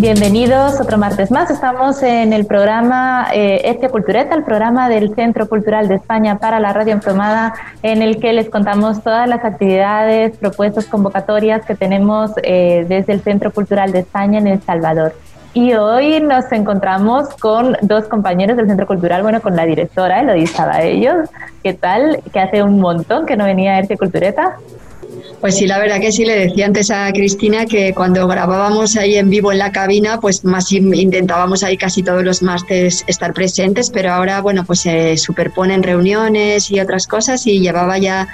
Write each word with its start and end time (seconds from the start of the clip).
Bienvenidos 0.00 0.80
otro 0.80 0.96
martes 0.96 1.32
más. 1.32 1.50
Estamos 1.50 2.04
en 2.04 2.32
el 2.32 2.46
programa 2.46 3.26
eh, 3.34 3.62
Este 3.64 3.88
Cultureta, 3.88 4.36
el 4.36 4.44
programa 4.44 4.88
del 4.88 5.12
Centro 5.16 5.48
Cultural 5.48 5.88
de 5.88 5.96
España 5.96 6.38
para 6.38 6.60
la 6.60 6.72
Radio 6.72 6.92
Emplomada, 6.92 7.52
en 7.82 8.00
el 8.00 8.20
que 8.20 8.32
les 8.32 8.48
contamos 8.48 9.02
todas 9.02 9.28
las 9.28 9.44
actividades, 9.44 10.36
propuestas, 10.36 10.86
convocatorias 10.86 11.66
que 11.66 11.74
tenemos 11.74 12.30
eh, 12.44 12.86
desde 12.88 13.12
el 13.12 13.22
Centro 13.22 13.50
Cultural 13.50 13.90
de 13.90 13.98
España 13.98 14.38
en 14.38 14.46
El 14.46 14.62
Salvador. 14.62 15.16
Y 15.52 15.74
hoy 15.74 16.20
nos 16.20 16.52
encontramos 16.52 17.30
con 17.40 17.76
dos 17.82 18.04
compañeros 18.04 18.56
del 18.56 18.68
Centro 18.68 18.86
Cultural, 18.86 19.22
bueno, 19.24 19.40
con 19.40 19.56
la 19.56 19.66
directora 19.66 20.20
Eloisa 20.20 20.80
ellos. 20.80 21.28
¿Qué 21.64 21.74
tal? 21.74 22.22
Que 22.32 22.38
hace 22.38 22.62
un 22.62 22.78
montón 22.78 23.26
que 23.26 23.36
no 23.36 23.46
venía 23.46 23.72
a 23.72 23.80
Este 23.80 23.98
Cultureta. 23.98 24.58
Pues 25.40 25.56
sí, 25.56 25.68
la 25.68 25.78
verdad 25.78 26.00
que 26.00 26.10
sí, 26.10 26.24
le 26.24 26.36
decía 26.36 26.66
antes 26.66 26.90
a 26.90 27.12
Cristina 27.12 27.64
que 27.64 27.94
cuando 27.94 28.26
grabábamos 28.26 28.96
ahí 28.96 29.14
en 29.14 29.30
vivo 29.30 29.52
en 29.52 29.58
la 29.58 29.70
cabina, 29.70 30.18
pues 30.18 30.44
más 30.44 30.72
intentábamos 30.72 31.62
ahí 31.62 31.76
casi 31.76 32.02
todos 32.02 32.24
los 32.24 32.42
martes 32.42 33.04
estar 33.06 33.32
presentes, 33.32 33.90
pero 33.90 34.12
ahora, 34.12 34.40
bueno, 34.40 34.64
pues 34.64 34.80
se 34.80 35.16
superponen 35.16 35.84
reuniones 35.84 36.72
y 36.72 36.80
otras 36.80 37.06
cosas 37.06 37.46
y 37.46 37.60
llevaba 37.60 37.98
ya 37.98 38.26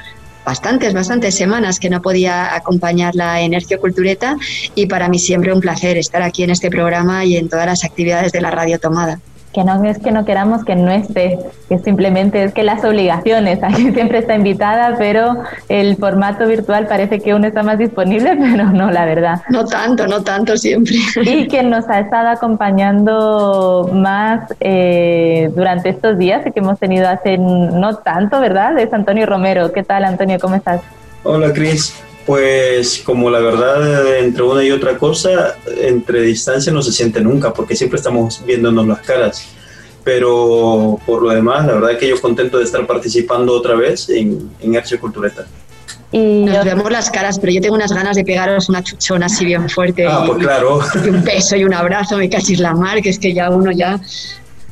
bastantes, 0.46 0.94
bastantes 0.94 1.34
semanas 1.34 1.78
que 1.78 1.90
no 1.90 2.00
podía 2.00 2.54
acompañarla 2.54 3.42
en 3.42 3.52
Hercio 3.52 3.78
Cultureta 3.80 4.38
y 4.74 4.86
para 4.86 5.10
mí 5.10 5.18
siempre 5.18 5.52
un 5.52 5.60
placer 5.60 5.98
estar 5.98 6.22
aquí 6.22 6.42
en 6.42 6.50
este 6.50 6.70
programa 6.70 7.26
y 7.26 7.36
en 7.36 7.50
todas 7.50 7.66
las 7.66 7.84
actividades 7.84 8.32
de 8.32 8.40
la 8.40 8.50
Radio 8.50 8.78
Tomada 8.78 9.20
que 9.54 9.64
no 9.64 9.82
es 9.84 9.98
que 9.98 10.10
no 10.10 10.24
queramos 10.24 10.64
que 10.64 10.74
no 10.74 10.90
esté, 10.90 11.38
que 11.68 11.78
simplemente 11.78 12.42
es 12.42 12.52
que 12.52 12.64
las 12.64 12.84
obligaciones, 12.84 13.60
aquí 13.62 13.92
siempre 13.92 14.18
está 14.18 14.34
invitada, 14.34 14.96
pero 14.98 15.36
el 15.68 15.96
formato 15.96 16.46
virtual 16.46 16.86
parece 16.86 17.20
que 17.20 17.34
uno 17.34 17.46
está 17.46 17.62
más 17.62 17.78
disponible, 17.78 18.36
pero 18.40 18.70
no, 18.70 18.90
la 18.90 19.06
verdad. 19.06 19.42
No 19.48 19.64
tanto, 19.64 20.06
no 20.06 20.22
tanto 20.22 20.56
siempre. 20.56 20.96
Y 21.24 21.46
quien 21.46 21.70
nos 21.70 21.88
ha 21.88 22.00
estado 22.00 22.28
acompañando 22.28 23.88
más 23.92 24.52
eh, 24.60 25.50
durante 25.54 25.88
estos 25.88 26.18
días 26.18 26.44
y 26.46 26.52
que 26.52 26.60
hemos 26.60 26.78
tenido 26.78 27.08
hace 27.08 27.38
no 27.38 27.96
tanto, 27.96 28.40
¿verdad? 28.40 28.76
Es 28.78 28.92
Antonio 28.92 29.26
Romero. 29.26 29.72
¿Qué 29.72 29.82
tal, 29.82 30.04
Antonio? 30.04 30.38
¿Cómo 30.40 30.56
estás? 30.56 30.80
Hola, 31.22 31.52
Cris. 31.52 31.94
Pues 32.26 33.02
como 33.04 33.30
la 33.30 33.40
verdad 33.40 34.18
entre 34.18 34.42
una 34.42 34.64
y 34.64 34.70
otra 34.70 34.96
cosa, 34.96 35.56
entre 35.80 36.22
distancia 36.22 36.72
no 36.72 36.80
se 36.82 36.92
siente 36.92 37.20
nunca, 37.20 37.52
porque 37.52 37.76
siempre 37.76 37.98
estamos 37.98 38.42
viéndonos 38.46 38.86
las 38.86 39.00
caras. 39.00 39.46
Pero 40.02 40.98
por 41.06 41.22
lo 41.22 41.30
demás, 41.30 41.66
la 41.66 41.74
verdad 41.74 41.92
es 41.92 41.98
que 41.98 42.08
yo 42.08 42.20
contento 42.20 42.58
de 42.58 42.64
estar 42.64 42.86
participando 42.86 43.52
otra 43.52 43.74
vez 43.74 44.08
en, 44.08 44.50
en 44.60 44.76
Arcio 44.76 45.00
Cultureta. 45.00 45.46
Y 46.12 46.44
Nos 46.44 46.64
vemos 46.64 46.92
las 46.92 47.10
caras, 47.10 47.40
pero 47.40 47.52
yo 47.52 47.60
tengo 47.60 47.74
unas 47.74 47.92
ganas 47.92 48.14
de 48.14 48.24
pegaros 48.24 48.68
una 48.68 48.84
chuchona 48.84 49.26
así 49.26 49.44
bien 49.44 49.68
fuerte. 49.68 50.06
Ah, 50.06 50.22
pues 50.24 50.38
claro. 50.38 50.78
Y 51.04 51.08
un 51.08 51.24
beso 51.24 51.56
y 51.56 51.64
un 51.64 51.74
abrazo, 51.74 52.16
me 52.16 52.30
cachis 52.30 52.60
la 52.60 52.72
mar, 52.72 53.02
que 53.02 53.08
es 53.08 53.18
que 53.18 53.34
ya 53.34 53.50
uno 53.50 53.72
ya, 53.72 54.00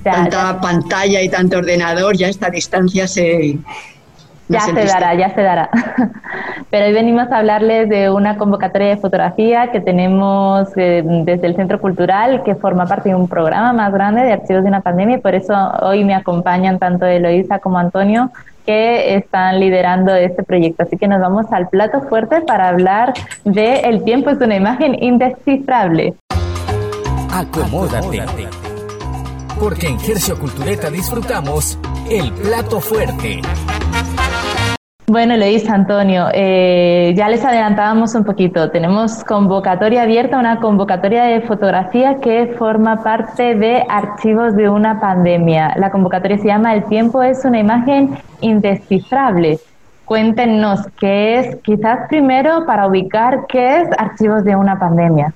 tanta 0.04 0.60
pantalla 0.60 1.20
y 1.20 1.28
tanto 1.28 1.58
ordenador, 1.58 2.16
ya 2.16 2.28
esta 2.28 2.48
distancia 2.48 3.08
se, 3.08 3.58
ya 4.52 4.60
se 4.60 4.84
dará, 4.84 5.14
ya 5.14 5.34
se 5.34 5.42
dará. 5.42 5.70
Pero 6.70 6.86
hoy 6.86 6.92
venimos 6.92 7.30
a 7.30 7.38
hablarles 7.38 7.88
de 7.88 8.10
una 8.10 8.36
convocatoria 8.36 8.88
de 8.88 8.96
fotografía 8.96 9.70
que 9.70 9.80
tenemos 9.80 10.68
eh, 10.76 11.02
desde 11.04 11.46
el 11.46 11.56
Centro 11.56 11.80
Cultural, 11.80 12.42
que 12.44 12.54
forma 12.54 12.86
parte 12.86 13.10
de 13.10 13.14
un 13.14 13.28
programa 13.28 13.72
más 13.72 13.92
grande 13.92 14.22
de 14.22 14.32
archivos 14.32 14.62
de 14.62 14.68
una 14.68 14.80
pandemia, 14.80 15.16
y 15.16 15.20
por 15.20 15.34
eso 15.34 15.54
hoy 15.82 16.04
me 16.04 16.14
acompañan 16.14 16.78
tanto 16.78 17.06
Eloísa 17.06 17.58
como 17.58 17.78
Antonio, 17.78 18.30
que 18.64 19.16
están 19.16 19.60
liderando 19.60 20.14
este 20.14 20.42
proyecto. 20.42 20.84
Así 20.84 20.96
que 20.96 21.08
nos 21.08 21.20
vamos 21.20 21.46
al 21.52 21.68
plato 21.68 22.02
fuerte 22.02 22.40
para 22.42 22.68
hablar 22.68 23.12
de 23.44 23.80
El 23.80 24.04
tiempo 24.04 24.30
es 24.30 24.40
una 24.40 24.56
imagen 24.56 25.02
indescifrable. 25.02 26.14
Acomódate. 27.32 28.22
Porque 29.58 29.86
en 29.86 29.98
Gercio 29.98 30.38
Cultureta 30.38 30.90
disfrutamos 30.90 31.78
el 32.10 32.32
plato 32.32 32.80
fuerte. 32.80 33.40
Bueno, 35.12 35.36
Luis 35.36 35.68
Antonio, 35.68 36.28
eh, 36.32 37.12
ya 37.14 37.28
les 37.28 37.44
adelantábamos 37.44 38.14
un 38.14 38.24
poquito. 38.24 38.70
Tenemos 38.70 39.22
convocatoria 39.24 40.04
abierta, 40.04 40.38
una 40.38 40.58
convocatoria 40.58 41.24
de 41.24 41.42
fotografía 41.42 42.18
que 42.18 42.54
forma 42.58 43.02
parte 43.02 43.54
de 43.54 43.84
archivos 43.90 44.56
de 44.56 44.70
una 44.70 45.00
pandemia. 45.00 45.74
La 45.76 45.90
convocatoria 45.90 46.38
se 46.38 46.46
llama 46.46 46.72
El 46.72 46.84
tiempo 46.84 47.22
es 47.22 47.44
una 47.44 47.58
imagen 47.58 48.16
indescifrable. 48.40 49.58
Cuéntenos 50.06 50.80
qué 50.98 51.40
es, 51.40 51.56
quizás 51.56 52.08
primero 52.08 52.64
para 52.64 52.86
ubicar 52.86 53.44
qué 53.48 53.82
es 53.82 53.88
archivos 53.98 54.44
de 54.44 54.56
una 54.56 54.78
pandemia. 54.78 55.34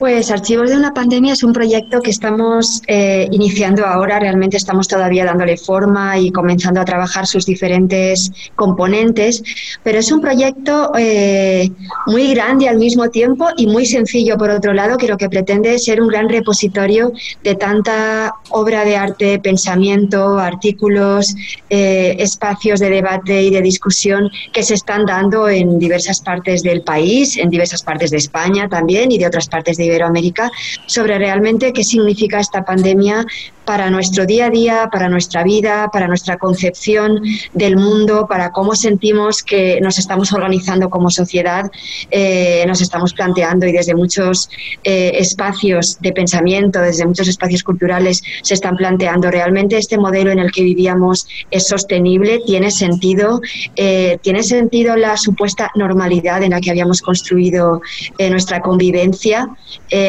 Pues 0.00 0.30
Archivos 0.30 0.70
de 0.70 0.78
una 0.78 0.94
pandemia 0.94 1.34
es 1.34 1.42
un 1.44 1.52
proyecto 1.52 2.00
que 2.00 2.08
estamos 2.08 2.80
eh, 2.86 3.28
iniciando 3.32 3.84
ahora, 3.84 4.18
realmente 4.18 4.56
estamos 4.56 4.88
todavía 4.88 5.26
dándole 5.26 5.58
forma 5.58 6.18
y 6.18 6.32
comenzando 6.32 6.80
a 6.80 6.86
trabajar 6.86 7.26
sus 7.26 7.44
diferentes 7.44 8.32
componentes, 8.54 9.42
pero 9.82 9.98
es 9.98 10.10
un 10.10 10.22
proyecto 10.22 10.92
eh, 10.96 11.70
muy 12.06 12.32
grande 12.32 12.66
al 12.66 12.78
mismo 12.78 13.10
tiempo 13.10 13.48
y 13.58 13.66
muy 13.66 13.84
sencillo. 13.84 14.38
Por 14.38 14.48
otro 14.48 14.72
lado, 14.72 14.96
que 14.96 15.06
lo 15.06 15.18
que 15.18 15.28
pretende 15.28 15.74
es 15.74 15.84
ser 15.84 16.00
un 16.00 16.08
gran 16.08 16.30
repositorio 16.30 17.12
de 17.44 17.54
tanta 17.56 18.32
obra 18.48 18.86
de 18.86 18.96
arte, 18.96 19.38
pensamiento, 19.38 20.38
artículos, 20.38 21.34
eh, 21.68 22.16
espacios 22.18 22.80
de 22.80 22.88
debate 22.88 23.42
y 23.42 23.50
de 23.50 23.60
discusión 23.60 24.30
que 24.54 24.62
se 24.62 24.72
están 24.72 25.04
dando 25.04 25.46
en 25.46 25.78
diversas 25.78 26.22
partes 26.22 26.62
del 26.62 26.80
país, 26.80 27.36
en 27.36 27.50
diversas 27.50 27.82
partes 27.82 28.10
de 28.10 28.16
España 28.16 28.66
también 28.66 29.12
y 29.12 29.18
de 29.18 29.26
otras 29.26 29.46
partes 29.46 29.76
de 29.76 29.89
Iberoamérica 29.90 30.50
sobre 30.86 31.18
realmente 31.18 31.72
qué 31.72 31.84
significa 31.84 32.40
esta 32.40 32.64
pandemia 32.64 33.26
para 33.70 33.88
nuestro 33.88 34.26
día 34.26 34.46
a 34.46 34.50
día, 34.50 34.88
para 34.90 35.08
nuestra 35.08 35.44
vida, 35.44 35.88
para 35.92 36.08
nuestra 36.08 36.38
concepción 36.38 37.22
del 37.52 37.76
mundo, 37.76 38.26
para 38.28 38.50
cómo 38.50 38.74
sentimos 38.74 39.44
que 39.44 39.80
nos 39.80 39.96
estamos 39.96 40.32
organizando 40.32 40.90
como 40.90 41.08
sociedad, 41.08 41.70
eh, 42.10 42.64
nos 42.66 42.80
estamos 42.80 43.14
planteando 43.14 43.66
y 43.66 43.72
desde 43.72 43.94
muchos 43.94 44.48
eh, 44.82 45.12
espacios 45.14 45.98
de 46.00 46.12
pensamiento, 46.12 46.80
desde 46.80 47.06
muchos 47.06 47.28
espacios 47.28 47.62
culturales, 47.62 48.24
se 48.42 48.54
están 48.54 48.76
planteando. 48.76 49.30
Realmente 49.30 49.78
este 49.78 49.98
modelo 49.98 50.32
en 50.32 50.40
el 50.40 50.50
que 50.50 50.64
vivíamos 50.64 51.28
es 51.52 51.68
sostenible, 51.68 52.40
tiene 52.44 52.72
sentido, 52.72 53.40
eh, 53.76 54.18
tiene 54.20 54.42
sentido 54.42 54.96
la 54.96 55.16
supuesta 55.16 55.70
normalidad 55.76 56.42
en 56.42 56.50
la 56.50 56.60
que 56.60 56.70
habíamos 56.70 57.02
construido 57.02 57.80
nuestra 58.18 58.60
convivencia, 58.60 59.48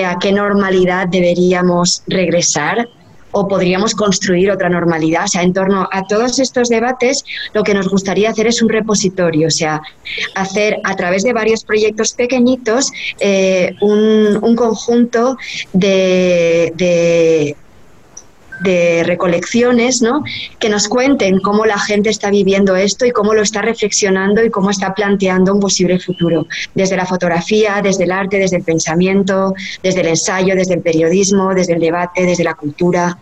a 0.05 0.19
qué 0.19 0.31
normalidad 0.31 1.07
deberíamos 1.07 2.03
regresar 2.07 2.87
o 3.31 3.47
podríamos 3.47 3.95
construir 3.95 4.51
otra 4.51 4.69
normalidad. 4.69 5.25
O 5.25 5.27
sea, 5.27 5.41
en 5.41 5.53
torno 5.53 5.87
a 5.91 6.03
todos 6.03 6.39
estos 6.39 6.69
debates, 6.69 7.23
lo 7.53 7.63
que 7.63 7.73
nos 7.73 7.87
gustaría 7.87 8.29
hacer 8.29 8.47
es 8.47 8.61
un 8.61 8.69
repositorio, 8.69 9.47
o 9.47 9.51
sea, 9.51 9.81
hacer 10.35 10.77
a 10.83 10.95
través 10.95 11.23
de 11.23 11.33
varios 11.33 11.63
proyectos 11.63 12.13
pequeñitos 12.13 12.91
eh, 13.19 13.73
un, 13.81 14.55
conjunto 14.55 15.37
de 15.73 17.55
de 18.63 19.03
recolecciones, 19.03 20.01
¿no? 20.01 20.23
que 20.59 20.69
nos 20.69 20.87
cuenten 20.87 21.39
cómo 21.39 21.65
la 21.65 21.79
gente 21.79 22.09
está 22.09 22.29
viviendo 22.29 22.75
esto 22.75 23.05
y 23.05 23.11
cómo 23.11 23.33
lo 23.33 23.41
está 23.41 23.61
reflexionando 23.61 24.43
y 24.43 24.49
cómo 24.49 24.69
está 24.69 24.93
planteando 24.93 25.53
un 25.53 25.59
posible 25.59 25.99
futuro, 25.99 26.47
desde 26.75 26.97
la 26.97 27.05
fotografía, 27.05 27.81
desde 27.83 28.03
el 28.03 28.11
arte, 28.11 28.37
desde 28.37 28.57
el 28.57 28.63
pensamiento, 28.63 29.53
desde 29.83 30.01
el 30.01 30.07
ensayo, 30.07 30.55
desde 30.55 30.75
el 30.75 30.81
periodismo, 30.81 31.53
desde 31.53 31.73
el 31.73 31.79
debate, 31.79 32.25
desde 32.25 32.43
la 32.43 32.53
cultura. 32.53 33.17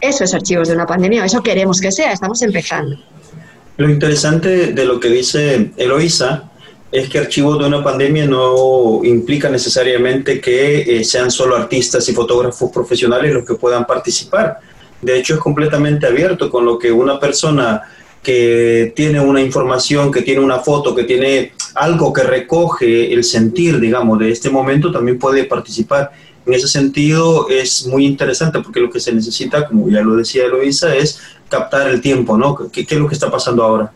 Eso 0.00 0.24
es 0.24 0.34
archivos 0.34 0.68
de 0.68 0.74
una 0.74 0.86
pandemia, 0.86 1.24
eso 1.24 1.42
queremos 1.42 1.80
que 1.80 1.92
sea, 1.92 2.12
estamos 2.12 2.42
empezando. 2.42 2.96
Lo 3.76 3.88
interesante 3.88 4.72
de 4.72 4.84
lo 4.84 5.00
que 5.00 5.08
dice 5.08 5.72
Eloisa 5.76 6.51
es 6.92 7.08
que 7.08 7.18
archivos 7.18 7.58
de 7.58 7.64
una 7.66 7.82
pandemia 7.82 8.26
no 8.26 9.00
implica 9.02 9.48
necesariamente 9.48 10.40
que 10.40 10.98
eh, 10.98 11.04
sean 11.04 11.30
solo 11.30 11.56
artistas 11.56 12.06
y 12.08 12.12
fotógrafos 12.12 12.70
profesionales 12.70 13.32
los 13.32 13.46
que 13.46 13.54
puedan 13.54 13.86
participar. 13.86 14.60
De 15.00 15.18
hecho, 15.18 15.34
es 15.34 15.40
completamente 15.40 16.06
abierto 16.06 16.50
con 16.50 16.64
lo 16.66 16.78
que 16.78 16.92
una 16.92 17.18
persona 17.18 17.82
que 18.22 18.92
tiene 18.94 19.18
una 19.18 19.40
información, 19.40 20.12
que 20.12 20.22
tiene 20.22 20.40
una 20.40 20.60
foto, 20.60 20.94
que 20.94 21.04
tiene 21.04 21.54
algo 21.74 22.12
que 22.12 22.22
recoge 22.22 23.12
el 23.12 23.24
sentir, 23.24 23.80
digamos, 23.80 24.18
de 24.18 24.30
este 24.30 24.50
momento, 24.50 24.92
también 24.92 25.18
puede 25.18 25.44
participar 25.44 26.12
en 26.44 26.54
ese 26.54 26.68
sentido 26.68 27.48
es 27.48 27.86
muy 27.86 28.04
interesante 28.04 28.60
porque 28.60 28.80
lo 28.80 28.90
que 28.90 29.00
se 29.00 29.12
necesita, 29.12 29.66
como 29.66 29.88
ya 29.88 30.02
lo 30.02 30.16
decía 30.16 30.44
Eloisa, 30.44 30.94
es 30.94 31.20
captar 31.48 31.88
el 31.88 32.00
tiempo, 32.00 32.36
¿no? 32.36 32.56
¿Qué, 32.70 32.84
qué 32.84 32.94
es 32.94 33.00
lo 33.00 33.08
que 33.08 33.14
está 33.14 33.30
pasando 33.30 33.62
ahora? 33.62 33.92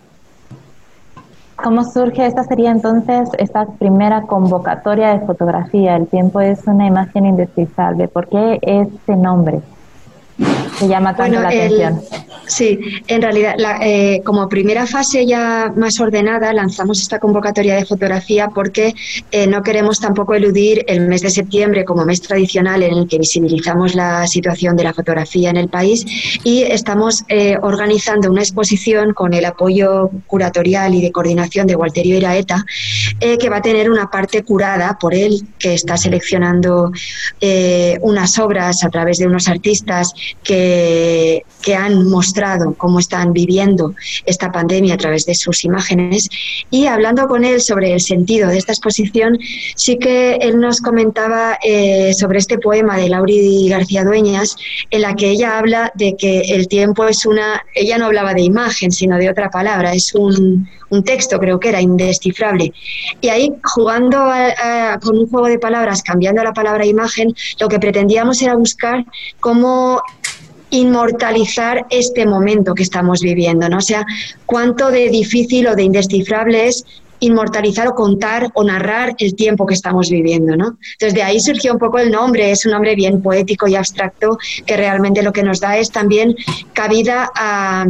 ¿Cómo 1.63 1.85
surge? 1.85 2.27
Esta 2.27 2.45
sería 2.45 2.71
entonces 2.71 3.31
esta 3.39 3.67
primera 3.67 4.23
convocatoria 4.23 5.19
de 5.19 5.27
fotografía. 5.27 5.97
El 5.97 6.07
tiempo 6.07 6.41
es 6.41 6.67
una 6.67 6.87
imagen 6.87 7.27
indescifrable. 7.27 8.09
¿Por 8.09 8.29
qué 8.29 8.59
este 8.63 9.17
nombre? 9.17 9.61
Se 10.79 10.87
llama 10.87 11.17
tanto 11.17 11.41
la 11.41 11.49
atención. 11.49 12.01
Sí, 12.47 12.79
en 13.09 13.23
realidad, 13.23 13.57
eh, 13.83 14.23
como 14.25 14.49
primera 14.49 14.87
fase 14.87 15.27
ya 15.27 15.73
más 15.77 15.99
ordenada, 15.99 16.53
lanzamos 16.53 17.01
esta 17.01 17.19
convocatoria 17.19 17.75
de 17.75 17.85
fotografía 17.85 18.49
porque 18.55 18.95
eh, 19.33 19.47
no 19.49 19.63
queremos 19.63 19.99
tampoco 19.99 20.35
eludir 20.35 20.85
el 20.87 21.01
mes 21.09 21.23
de 21.23 21.31
septiembre 21.31 21.85
como 21.85 22.05
mes 22.05 22.23
tradicional 22.23 22.85
en 22.85 22.95
el 22.95 23.09
que 23.09 23.19
visibilizamos 23.19 23.95
la 23.97 24.27
situación 24.29 24.77
de 24.77 24.85
la 24.85 24.95
fotografía 24.95 25.51
en 25.51 25.57
el 25.57 25.69
país 25.69 26.07
y 26.45 26.63
estamos 26.63 27.25
eh, 27.29 27.57
organizando 27.61 28.31
una 28.31 28.43
exposición 28.43 29.13
con 29.13 29.35
el 29.35 29.45
apoyo 29.45 30.11
curatorial 30.27 30.95
y 30.95 31.03
de 31.03 31.11
coordinación 31.11 31.67
de 31.67 31.75
Walterio 31.75 32.17
Iraeta 32.17 32.65
que 33.21 33.49
va 33.49 33.57
a 33.57 33.63
tener 33.63 33.91
una 33.91 34.09
parte 34.11 34.43
curada 34.43 34.99
por 35.01 35.15
él, 35.15 35.43
que 35.59 35.75
está 35.75 35.97
seleccionando 35.97 36.93
unas 38.01 38.39
obras 38.39 38.85
a 38.85 38.91
través 38.91 39.19
de 39.19 39.27
unos 39.27 39.49
artistas 39.49 40.13
que, 40.45 41.45
que 41.63 41.75
han 41.75 42.09
mostrado 42.09 42.36
cómo 42.77 42.99
están 42.99 43.33
viviendo 43.33 43.95
esta 44.25 44.53
pandemia 44.53 44.95
a 44.95 44.97
través 44.97 45.27
de 45.27 45.35
sus 45.35 45.65
imágenes 45.65 46.29
y 46.71 46.87
hablando 46.87 47.27
con 47.27 47.45
él 47.45 47.61
sobre 47.61 47.93
el 47.93 48.01
sentido 48.01 48.49
de 48.49 48.59
esta 48.59 48.73
exposición, 48.73 49.39
sí 49.75 49.99
que 49.99 50.35
él 50.37 50.61
nos 50.61 50.81
comentaba 50.81 51.59
eh, 51.63 52.13
sobre 52.15 52.39
este 52.39 52.59
poema 52.59 52.97
de 52.97 53.09
Lauri 53.09 53.69
García 53.69 54.05
Dueñas, 54.05 54.57
en 54.91 55.03
la 55.03 55.15
que 55.15 55.31
ella 55.31 55.59
habla 55.59 55.93
de 55.95 56.17
que 56.17 56.41
el 56.41 56.69
tiempo 56.69 57.07
es 57.07 57.27
una, 57.27 57.63
ella 57.75 57.99
no 57.99 58.07
hablaba 58.07 58.35
de 58.35 58.43
imagen, 58.43 58.93
sino 58.93 59.17
de 59.19 59.31
otra 59.31 59.51
palabra, 59.51 59.93
es 59.93 60.15
un, 60.15 60.69
un 60.91 61.05
texto, 61.05 61.39
creo 61.39 61.59
que 61.59 61.71
era 61.71 61.81
indescifrable. 61.81 62.73
Y 63.21 63.29
ahí, 63.29 63.53
jugando 63.63 64.19
con 65.03 65.19
un 65.19 65.29
juego 65.29 65.47
de 65.47 65.59
palabras, 65.59 66.03
cambiando 66.03 66.43
la 66.43 66.53
palabra 66.53 66.85
imagen, 66.85 67.35
lo 67.61 67.69
que 67.69 67.79
pretendíamos 67.79 68.41
era 68.43 68.55
buscar 68.55 69.05
cómo 69.41 70.03
inmortalizar 70.71 71.87
este 71.91 72.27
momento 72.27 72.75
que 72.75 72.83
estamos 72.83 73.21
viviendo, 73.21 73.69
¿no? 73.69 73.79
O 73.79 73.83
sea, 73.83 74.05
cuánto 74.47 74.91
de 74.91 75.09
difícil 75.09 75.69
o 75.69 75.77
de 75.77 75.85
indescifrable 75.85 76.67
es 76.69 76.85
inmortalizar 77.21 77.89
o 77.89 77.95
contar 77.95 78.51
o 78.55 78.65
narrar 78.65 79.15
el 79.19 79.35
tiempo 79.35 79.67
que 79.67 79.75
estamos 79.75 80.11
viviendo, 80.11 80.57
¿no? 80.57 80.79
Entonces 80.93 81.15
de 81.15 81.23
ahí 81.23 81.41
surgió 81.41 81.73
un 81.73 81.79
poco 81.79 81.99
el 81.99 82.11
nombre, 82.11 82.51
es 82.51 82.67
un 82.67 82.73
nombre 82.73 82.95
bien 82.95 83.23
poético 83.23 83.67
y 83.67 83.75
abstracto 83.75 84.39
que 84.67 84.77
realmente 84.77 85.23
lo 85.23 85.33
que 85.33 85.43
nos 85.43 85.61
da 85.61 85.77
es 85.79 85.91
también 85.91 86.35
cabida 86.73 87.31
a, 87.35 87.87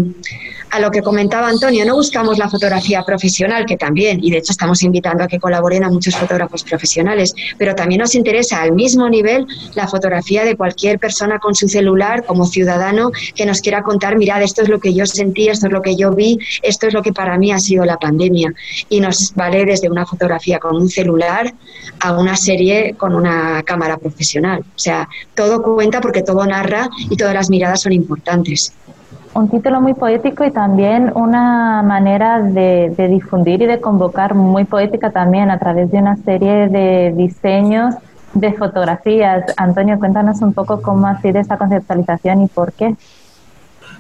a 0.71 0.81
lo 0.81 0.91
que 0.91 1.03
comentaba 1.03 1.49
Antonio, 1.49 1.85
no 1.85 1.95
buscamos 1.95 2.39
la 2.39 2.49
fotografía 2.49 3.03
profesional, 3.03 3.67
que 3.67 3.77
también, 3.77 4.23
y 4.23 4.31
de 4.31 4.39
hecho 4.39 4.53
estamos 4.53 4.83
invitando 4.83 5.25
a 5.25 5.29
que 5.29 5.39
colaboren 5.39 5.85
a 5.85 5.91
muchos 5.91 6.17
fotógrafos 6.17 6.65
profesionales, 6.65 7.35
pero 7.59 7.75
también 7.75 8.01
nos 8.01 8.15
interesa 8.15 8.63
al 8.63 8.73
mismo 8.73 9.09
nivel 9.09 9.47
la 9.75 9.89
fotografía 9.89 10.45
de 10.45 10.57
cualquier 10.57 10.99
persona 10.99 11.39
con 11.39 11.55
su 11.55 11.69
celular 11.69 12.25
como 12.25 12.47
ciudadano 12.47 13.11
que 13.35 13.47
nos 13.47 13.61
quiera 13.61 13.83
contar, 13.83 14.17
mirad, 14.17 14.43
esto 14.43 14.63
es 14.63 14.69
lo 14.69 14.81
que 14.81 14.93
yo 14.93 15.07
sentí, 15.07 15.49
esto 15.49 15.67
es 15.67 15.73
lo 15.73 15.83
que 15.83 15.97
yo 15.97 16.13
vi, 16.13 16.39
esto 16.63 16.87
es 16.87 16.95
lo 16.95 17.03
que 17.03 17.13
para 17.13 17.39
mí 17.39 17.53
ha 17.53 17.59
sido 17.59 17.85
la 17.85 17.97
pandemia. 17.97 18.53
Y 18.89 19.01
nos 19.01 19.16
vale 19.35 19.65
desde 19.65 19.91
una 19.91 20.07
fotografía 20.07 20.59
con 20.59 20.77
un 20.77 20.89
celular 20.89 21.53
a 22.01 22.13
una 22.19 22.37
serie 22.37 22.95
con 22.97 23.15
una 23.15 23.63
cámara 23.63 23.97
profesional. 23.97 24.61
O 24.61 24.79
sea, 24.79 25.09
todo 25.35 25.63
cuenta 25.63 26.01
porque 26.01 26.23
todo 26.23 26.45
narra 26.47 26.89
y 27.11 27.17
todas 27.17 27.35
las 27.35 27.51
miradas 27.51 27.83
son 27.83 27.93
importantes 27.93 28.73
un 29.37 29.51
título 29.51 29.83
muy 29.83 29.93
poético 29.93 30.45
y 30.45 30.51
también 30.51 31.13
una 31.15 31.83
manera 31.83 32.41
de, 32.41 32.95
difundir 33.11 33.61
y 33.63 33.67
de 33.67 33.81
convocar 33.81 34.35
muy 34.35 34.65
poética 34.65 35.11
también 35.11 35.51
a 35.51 35.59
través 35.59 35.91
de 35.91 35.99
una 35.99 36.17
serie 36.17 36.69
de 36.69 37.13
diseños 37.15 37.95
de 38.33 38.53
fotografías. 38.55 39.45
Antonio, 39.59 39.99
cuéntanos 39.99 40.41
un 40.41 40.55
poco 40.55 40.81
cómo 40.81 41.07
ha 41.07 41.21
sido 41.21 41.39
esta 41.39 41.59
conceptualización 41.59 42.43
y 42.43 42.47
por 42.47 42.73
qué. 42.73 42.97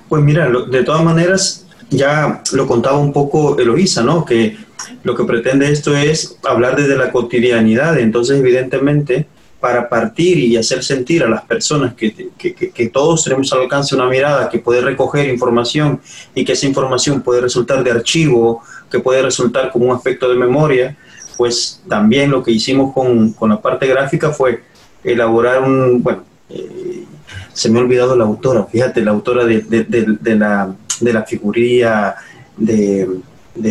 Pues 0.08 0.22
mira, 0.22 0.48
de 0.48 0.84
todas 0.84 1.04
maneras, 1.04 1.65
ya 1.90 2.42
lo 2.52 2.66
contaba 2.66 2.98
un 2.98 3.12
poco 3.12 3.58
Eloísa, 3.58 4.02
¿no? 4.02 4.24
Que 4.24 4.56
lo 5.02 5.14
que 5.14 5.24
pretende 5.24 5.70
esto 5.70 5.96
es 5.96 6.38
hablar 6.44 6.76
desde 6.76 6.96
la 6.96 7.12
cotidianidad. 7.12 7.98
Entonces, 7.98 8.38
evidentemente, 8.38 9.26
para 9.60 9.88
partir 9.88 10.38
y 10.38 10.56
hacer 10.56 10.84
sentir 10.84 11.24
a 11.24 11.28
las 11.28 11.42
personas 11.42 11.94
que, 11.94 12.30
que, 12.36 12.54
que, 12.54 12.88
todos 12.88 13.24
tenemos 13.24 13.52
al 13.52 13.62
alcance 13.62 13.94
una 13.94 14.06
mirada 14.06 14.48
que 14.48 14.58
puede 14.58 14.80
recoger 14.80 15.28
información 15.28 16.00
y 16.34 16.44
que 16.44 16.52
esa 16.52 16.66
información 16.66 17.22
puede 17.22 17.40
resultar 17.40 17.82
de 17.82 17.90
archivo, 17.90 18.62
que 18.90 19.00
puede 19.00 19.22
resultar 19.22 19.72
como 19.72 19.86
un 19.86 19.96
aspecto 19.96 20.28
de 20.28 20.36
memoria, 20.36 20.96
pues 21.36 21.82
también 21.88 22.30
lo 22.30 22.42
que 22.42 22.52
hicimos 22.52 22.92
con, 22.92 23.32
con 23.32 23.50
la 23.50 23.60
parte 23.60 23.86
gráfica 23.86 24.30
fue 24.30 24.62
elaborar 25.02 25.62
un, 25.62 26.02
bueno, 26.02 26.24
eh, 26.50 27.04
se 27.52 27.70
me 27.70 27.78
ha 27.78 27.82
olvidado 27.82 28.16
la 28.16 28.24
autora, 28.24 28.64
fíjate, 28.64 29.00
la 29.02 29.12
autora 29.12 29.44
de, 29.44 29.62
de, 29.62 29.84
de, 29.84 30.36
la, 30.36 30.74
de 31.00 31.12
la 31.12 31.24
figuría 31.24 32.14
de, 32.56 33.08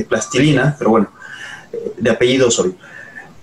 plastilina, 0.07 0.75
pero 0.77 0.91
bueno, 0.91 1.09
de 1.97 2.09
apellido 2.09 2.49
soy 2.49 2.75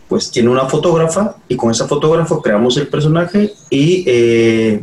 pues 0.08 0.31
tiene 0.31 0.50
una 0.50 0.67
fotógrafa 0.67 1.37
y 1.49 1.56
con 1.56 1.70
esa 1.70 1.88
fotógrafa 1.88 2.37
creamos 2.43 2.76
el 2.76 2.87
personaje 2.88 3.55
y 3.70 4.05
eh, 4.06 4.82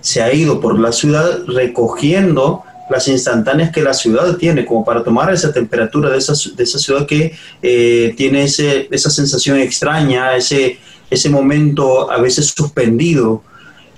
se 0.00 0.22
ha 0.22 0.32
ido 0.32 0.58
por 0.58 0.78
la 0.78 0.90
ciudad 0.90 1.44
recogiendo 1.46 2.62
las 2.90 3.06
instantáneas 3.06 3.70
que 3.70 3.82
la 3.82 3.94
ciudad 3.94 4.36
tiene, 4.36 4.64
como 4.66 4.84
para 4.84 5.04
tomar 5.04 5.32
esa 5.32 5.52
temperatura 5.52 6.10
de 6.10 6.18
esa, 6.18 6.32
de 6.56 6.64
esa 6.64 6.78
ciudad 6.78 7.06
que 7.06 7.34
eh, 7.62 8.12
tiene 8.16 8.44
ese, 8.44 8.88
esa 8.90 9.10
sensación 9.10 9.58
extraña, 9.58 10.34
ese, 10.34 10.78
ese 11.08 11.28
momento 11.28 12.10
a 12.10 12.18
veces 12.18 12.52
suspendido. 12.56 13.42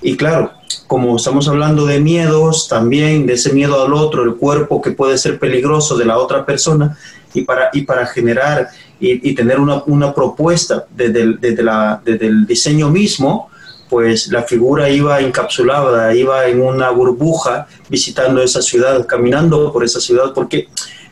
Y 0.02 0.16
claro, 0.16 0.52
como 0.86 1.16
estamos 1.16 1.48
hablando 1.48 1.86
de 1.86 2.00
miedos, 2.00 2.68
también 2.68 3.26
de 3.26 3.34
ese 3.34 3.52
miedo 3.52 3.84
al 3.84 3.94
otro, 3.94 4.24
el 4.24 4.34
cuerpo 4.34 4.82
que 4.82 4.90
puede 4.90 5.16
ser 5.16 5.38
peligroso 5.38 5.96
de 5.96 6.04
la 6.04 6.18
otra 6.18 6.44
persona, 6.44 6.98
y 7.34 7.42
para, 7.42 7.70
y 7.72 7.82
para 7.82 8.06
generar 8.06 8.68
y, 9.00 9.34
tener 9.34 9.58
una, 9.58 9.82
una 9.86 10.14
propuesta 10.14 10.84
desde 10.94 11.22
el, 11.22 11.38
la, 11.64 12.00
desde 12.04 12.26
el 12.26 12.46
diseño 12.46 12.88
mismo, 12.88 13.48
pues 13.88 14.28
la 14.28 14.42
figura 14.42 14.88
iba 14.88 15.20
encapsulada, 15.20 16.14
iba 16.14 16.46
en 16.46 16.60
una 16.60 16.90
burbuja 16.90 17.66
visitando 17.88 18.40
esa 18.40 18.62
ciudad, 18.62 19.06
caminando 19.06 19.72
por 19.72 19.84
esa 19.84 20.00
ciudad, 20.00 20.32
porque 20.32 20.68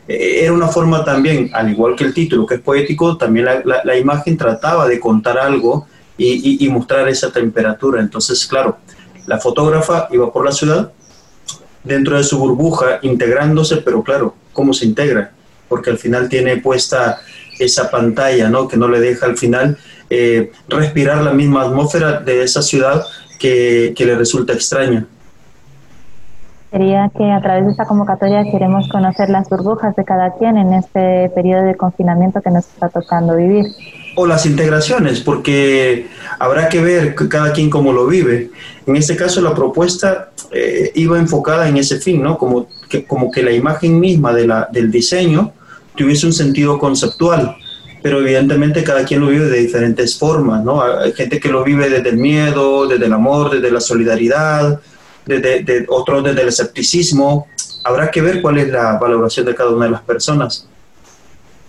eh, 0.07 0.39
era 0.43 0.53
una 0.53 0.67
forma 0.67 1.03
también, 1.03 1.49
al 1.53 1.69
igual 1.69 1.95
que 1.95 2.05
el 2.05 2.13
título, 2.13 2.45
que 2.45 2.55
es 2.55 2.61
poético, 2.61 3.17
también 3.17 3.45
la, 3.45 3.81
la, 3.83 3.97
imagen 3.97 4.37
trataba 4.37 4.87
de 4.87 4.99
contar 4.99 5.37
algo 5.37 5.85
y, 6.17 6.63
y, 6.63 6.69
mostrar 6.69 7.07
esa 7.07 7.31
temperatura. 7.31 7.99
Entonces, 7.99 8.45
claro, 8.45 8.77
la 9.25 9.39
fotógrafa 9.39 10.07
iba 10.11 10.31
por 10.31 10.45
la 10.45 10.51
ciudad 10.51 10.91
dentro 11.83 12.17
de 12.17 12.23
su 12.23 12.37
burbuja, 12.37 12.99
integrándose, 13.01 13.77
pero 13.77 14.03
claro, 14.03 14.35
¿cómo 14.53 14.73
se 14.73 14.85
integra? 14.85 15.31
Porque 15.67 15.89
al 15.89 15.97
final 15.97 16.29
tiene 16.29 16.57
puesta 16.57 17.19
esa 17.59 17.89
pantalla, 17.89 18.49
¿no? 18.49 18.67
Que 18.67 18.77
no 18.77 18.87
le 18.87 18.99
deja 18.99 19.25
al 19.25 19.37
final 19.37 19.77
eh, 20.09 20.51
respirar 20.67 21.21
la 21.21 21.31
misma 21.31 21.63
atmósfera 21.63 22.19
de 22.19 22.43
esa 22.43 22.61
ciudad 22.61 23.05
que, 23.39 23.93
le 23.97 24.15
resulta 24.15 24.53
extraña. 24.53 25.05
Sería 26.71 27.09
que 27.17 27.29
a 27.31 27.41
través 27.41 27.65
de 27.65 27.71
esta 27.71 27.85
convocatoria 27.85 28.43
queremos 28.49 28.87
conocer 28.89 29.29
las 29.29 29.49
burbujas 29.49 29.95
de 29.95 30.05
cada 30.05 30.33
quien 30.37 30.57
en 30.57 30.73
este 30.73 31.29
periodo 31.35 31.63
de 31.63 31.75
confinamiento 31.75 32.41
que 32.41 32.51
nos 32.51 32.65
está 32.67 32.89
tocando 32.89 33.35
vivir. 33.35 33.65
O 34.15 34.27
las 34.27 34.45
integraciones, 34.45 35.21
porque 35.21 36.07
habrá 36.39 36.69
que 36.69 36.81
ver 36.81 37.15
cada 37.15 37.53
quien 37.53 37.69
cómo 37.69 37.93
lo 37.93 38.07
vive. 38.07 38.49
En 38.85 38.95
este 38.95 39.15
caso 39.15 39.41
la 39.41 39.53
propuesta 39.53 40.31
eh, 40.51 40.91
iba 40.95 41.17
enfocada 41.17 41.69
en 41.69 41.77
ese 41.77 41.99
fin, 41.99 42.21
¿no? 42.21 42.37
Como 42.37 42.67
que, 42.89 43.05
como 43.05 43.31
que 43.31 43.41
la 43.41 43.51
imagen 43.51 43.99
misma 43.99 44.33
de 44.33 44.47
la, 44.47 44.67
del 44.71 44.91
diseño 44.91 45.53
tuviese 45.95 46.25
un 46.25 46.33
sentido 46.33 46.77
conceptual, 46.77 47.55
pero 48.01 48.19
evidentemente 48.19 48.83
cada 48.83 49.05
quien 49.05 49.21
lo 49.21 49.27
vive 49.27 49.45
de 49.45 49.59
diferentes 49.59 50.17
formas, 50.17 50.63
¿no? 50.63 50.81
Hay 50.81 51.13
gente 51.13 51.39
que 51.39 51.49
lo 51.49 51.63
vive 51.63 51.89
desde 51.89 52.09
el 52.09 52.17
miedo, 52.17 52.87
desde 52.87 53.05
el 53.05 53.13
amor, 53.13 53.51
desde 53.51 53.71
la 53.71 53.79
solidaridad, 53.79 54.81
desde, 55.25 55.63
de, 55.63 55.85
otros 55.87 56.23
desde 56.23 56.41
el 56.41 56.47
escepticismo. 56.47 57.47
Habrá 57.83 58.11
que 58.11 58.21
ver 58.21 58.41
cuál 58.41 58.57
es 58.57 58.69
la 58.69 58.97
valoración 58.97 59.45
de 59.45 59.55
cada 59.55 59.69
una 59.71 59.85
de 59.85 59.91
las 59.91 60.01
personas. 60.01 60.67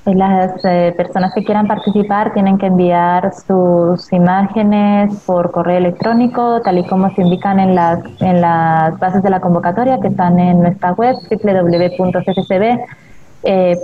Las 0.04 0.64
eh, 0.64 0.92
personas 0.96 1.32
que 1.32 1.44
quieran 1.44 1.68
participar 1.68 2.34
tienen 2.34 2.58
que 2.58 2.66
enviar 2.66 3.32
sus 3.46 4.12
imágenes 4.12 5.14
por 5.24 5.52
correo 5.52 5.78
electrónico, 5.78 6.60
tal 6.60 6.78
y 6.78 6.86
como 6.86 7.14
se 7.14 7.22
indican 7.22 7.60
en 7.60 7.76
las, 7.76 8.00
en 8.20 8.40
las 8.40 8.98
bases 8.98 9.22
de 9.22 9.30
la 9.30 9.40
convocatoria 9.40 10.00
que 10.00 10.08
están 10.08 10.40
en 10.40 10.60
nuestra 10.60 10.92
web 10.92 11.14
www.ccb 11.30 12.80
eh, 13.44 13.78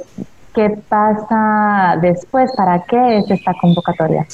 ¿Qué 0.54 0.76
pasa 0.88 1.96
después? 2.02 2.50
¿Para 2.56 2.82
qué 2.82 3.18
es 3.18 3.30
esta 3.30 3.52
convocatoria? 3.60 4.26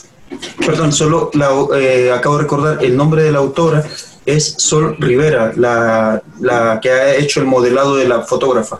Perdón, 0.64 0.90
solo 0.90 1.30
eh, 1.76 2.10
acabo 2.12 2.36
de 2.36 2.42
recordar 2.42 2.82
el 2.82 2.96
nombre 2.96 3.24
de 3.24 3.32
la 3.32 3.40
autora 3.40 3.84
es 4.24 4.54
Sol 4.56 4.96
Rivera, 4.98 5.52
la, 5.54 6.22
la 6.40 6.80
que 6.80 6.90
ha 6.90 7.14
hecho 7.14 7.40
el 7.40 7.46
modelado 7.46 7.96
de 7.96 8.08
la 8.08 8.22
fotógrafa. 8.22 8.78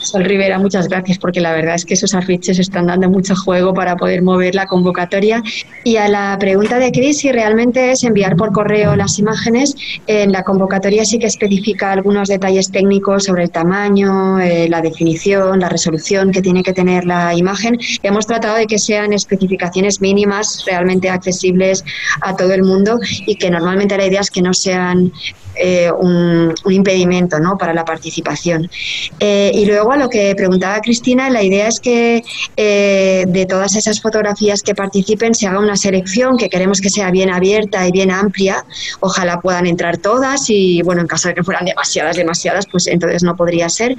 Sol 0.00 0.24
Rivera, 0.24 0.58
muchas 0.58 0.88
gracias, 0.88 1.18
porque 1.18 1.40
la 1.40 1.52
verdad 1.52 1.74
es 1.74 1.84
que 1.84 1.94
esos 1.94 2.14
afiches 2.14 2.58
están 2.58 2.86
dando 2.86 3.08
mucho 3.10 3.36
juego 3.36 3.74
para 3.74 3.96
poder 3.96 4.22
mover 4.22 4.54
la 4.54 4.66
convocatoria. 4.66 5.42
Y 5.84 5.96
a 5.96 6.08
la 6.08 6.36
pregunta 6.40 6.78
de 6.78 6.90
Cris, 6.90 7.18
si 7.18 7.30
realmente 7.32 7.90
es 7.90 8.02
enviar 8.02 8.36
por 8.36 8.52
correo 8.52 8.96
las 8.96 9.18
imágenes, 9.18 9.74
en 10.06 10.32
la 10.32 10.42
convocatoria 10.42 11.04
sí 11.04 11.18
que 11.18 11.26
especifica 11.26 11.92
algunos 11.92 12.28
detalles 12.28 12.70
técnicos 12.70 13.24
sobre 13.24 13.44
el 13.44 13.50
tamaño, 13.50 14.40
eh, 14.40 14.68
la 14.68 14.80
definición, 14.80 15.60
la 15.60 15.68
resolución 15.68 16.32
que 16.32 16.40
tiene 16.40 16.62
que 16.62 16.72
tener 16.72 17.04
la 17.04 17.34
imagen. 17.34 17.78
Hemos 18.02 18.26
tratado 18.26 18.56
de 18.56 18.66
que 18.66 18.78
sean 18.78 19.12
especificaciones 19.12 20.00
mínimas, 20.00 20.64
realmente 20.66 21.10
accesibles 21.10 21.84
a 22.22 22.34
todo 22.36 22.54
el 22.54 22.62
mundo 22.62 22.98
y 23.26 23.36
que 23.36 23.50
normalmente 23.50 23.96
la 23.96 24.06
idea 24.06 24.20
es 24.20 24.30
que 24.30 24.42
no 24.42 24.54
sean 24.54 25.12
eh, 25.62 25.90
un, 25.92 26.54
impedimento 26.70 27.38
¿no? 27.38 27.58
para 27.58 27.74
la 27.74 27.84
participación. 27.84 28.70
Eh, 29.18 29.50
y 29.54 29.66
luego 29.66 29.92
a 29.92 29.96
lo 29.96 30.08
que 30.08 30.34
preguntaba 30.34 30.80
Cristina, 30.80 31.28
la 31.28 31.42
idea 31.42 31.68
es 31.68 31.80
que 31.80 32.22
eh, 32.56 33.24
de 33.28 33.46
todas 33.46 33.76
esas 33.76 34.00
fotografías 34.00 34.62
que 34.62 34.74
participen 34.74 35.34
se 35.34 35.46
haga 35.46 35.58
una 35.58 35.76
selección 35.76 36.38
que 36.38 36.48
queremos 36.48 36.80
que 36.80 36.88
sea 36.88 37.10
bien 37.10 37.30
abierta 37.30 37.86
y 37.86 37.92
bien 37.92 38.10
amplia. 38.10 38.64
Ojalá 39.00 39.40
puedan 39.40 39.66
entrar 39.66 39.98
todas 39.98 40.48
y, 40.48 40.80
bueno, 40.82 41.02
en 41.02 41.06
caso 41.06 41.28
de 41.28 41.34
que 41.34 41.44
fueran 41.44 41.66
demasiadas, 41.66 42.16
demasiadas, 42.16 42.66
pues 42.70 42.86
entonces 42.86 43.22
no 43.22 43.36
podría 43.36 43.68
ser. 43.68 43.94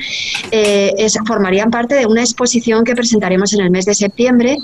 Es, 0.52 1.18
formarían 1.28 1.70
parte 1.70 1.96
de 1.96 2.08
una 2.08 2.22
exposición 2.22 2.84
que 2.84 2.96
presentaremos 2.96 3.54
en 3.54 3.62
el 3.62 3.70
mes 3.70 3.86
de 3.86 3.94
septiembre 3.94 4.58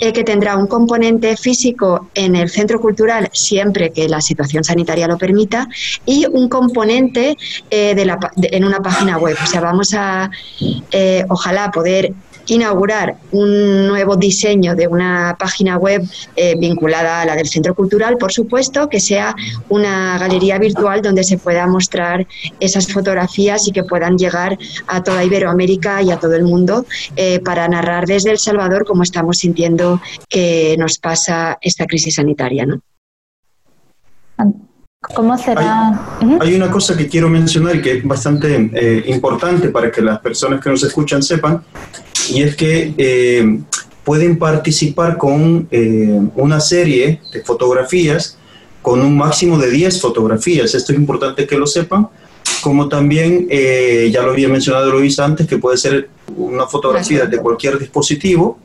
eh, 0.00 0.12
que 0.12 0.24
tendrá 0.24 0.56
un 0.56 0.66
componente 0.66 1.36
físico 1.36 2.08
en 2.14 2.34
el 2.34 2.48
centro 2.48 2.80
cultural 2.80 3.28
siempre 3.32 3.92
que 3.92 4.08
la 4.08 4.20
situación 4.20 4.64
sanitaria 4.64 5.06
lo 5.06 5.18
permita 5.18 5.68
y 6.06 6.26
un 6.26 6.48
componente 6.48 7.36
eh, 7.70 7.94
en 8.42 8.64
una 8.64 8.80
página 8.80 9.18
web. 9.18 9.36
O 9.42 9.46
sea, 9.46 9.60
vamos 9.60 9.92
a, 9.94 10.30
eh, 10.90 11.24
ojalá, 11.28 11.70
poder 11.70 12.14
inaugurar 12.50 13.16
un 13.30 13.86
nuevo 13.86 14.16
diseño 14.16 14.74
de 14.74 14.88
una 14.88 15.36
página 15.38 15.76
web 15.76 16.02
eh, 16.34 16.56
vinculada 16.58 17.22
a 17.22 17.24
la 17.24 17.36
del 17.36 17.48
Centro 17.48 17.74
Cultural, 17.74 18.18
por 18.18 18.32
supuesto, 18.32 18.88
que 18.88 18.98
sea 18.98 19.34
una 19.68 20.18
galería 20.18 20.58
virtual 20.58 21.00
donde 21.00 21.22
se 21.22 21.38
pueda 21.38 21.66
mostrar 21.68 22.26
esas 22.58 22.92
fotografías 22.92 23.68
y 23.68 23.72
que 23.72 23.84
puedan 23.84 24.18
llegar 24.18 24.58
a 24.88 25.02
toda 25.02 25.24
Iberoamérica 25.24 26.02
y 26.02 26.10
a 26.10 26.18
todo 26.18 26.34
el 26.34 26.42
mundo 26.42 26.86
eh, 27.14 27.38
para 27.38 27.68
narrar 27.68 28.06
desde 28.06 28.32
El 28.32 28.38
Salvador 28.38 28.84
cómo 28.84 29.04
estamos 29.04 29.38
sintiendo 29.38 30.00
que 30.28 30.74
nos 30.76 30.98
pasa 30.98 31.56
esta 31.60 31.86
crisis 31.86 32.16
sanitaria. 32.16 32.66
¿no? 32.66 32.82
¿Cómo 35.14 35.36
será? 35.38 36.18
Hay, 36.40 36.54
una 36.54 36.70
cosa 36.70 36.94
que 36.94 37.08
quiero 37.08 37.30
mencionar 37.30 37.76
y 37.76 37.80
que 37.80 37.92
es 37.98 38.04
bastante 38.04 38.70
eh, 38.74 39.04
importante 39.06 39.70
para 39.70 39.90
que 39.90 40.02
las 40.02 40.18
personas 40.20 40.60
que 40.60 40.68
nos 40.68 40.82
escuchan 40.82 41.22
sepan, 41.22 41.62
y 42.30 42.42
es 42.42 42.56
que 42.56 42.94
eh, 42.96 43.58
pueden 44.04 44.38
participar 44.38 45.18
con 45.18 45.68
eh, 45.70 46.20
una 46.36 46.60
serie 46.60 47.20
de 47.32 47.42
fotografías 47.42 48.36
con 48.82 49.00
un 49.02 49.16
máximo 49.16 49.58
de 49.58 49.70
10 49.70 50.00
fotografías. 50.00 50.74
Esto 50.74 50.92
es 50.92 50.98
importante 50.98 51.46
que 51.46 51.58
lo 51.58 51.66
sepan, 51.66 52.08
como 52.62 52.88
también, 52.88 53.46
ya 54.10 54.22
lo 54.22 54.30
había 54.30 54.48
mencionado 54.48 54.90
Luis 54.90 55.18
antes, 55.18 55.46
que 55.46 55.58
puede 55.58 55.76
ser 55.76 56.08
una 56.34 56.66
fotografía 56.66 57.26
de 57.26 57.36
cualquier 57.36 57.78
dispositivo. 57.78 58.58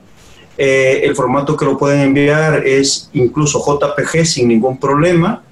el 0.57 1.13
formato 1.15 1.57
que 1.57 1.65
lo 1.65 1.77
pueden 1.77 1.99
enviar 1.99 2.65
es 2.65 3.09
incluso 3.11 3.59
JPG 3.59 4.25
sin 4.25 4.47
ningún 4.47 4.79
problema 4.79 5.43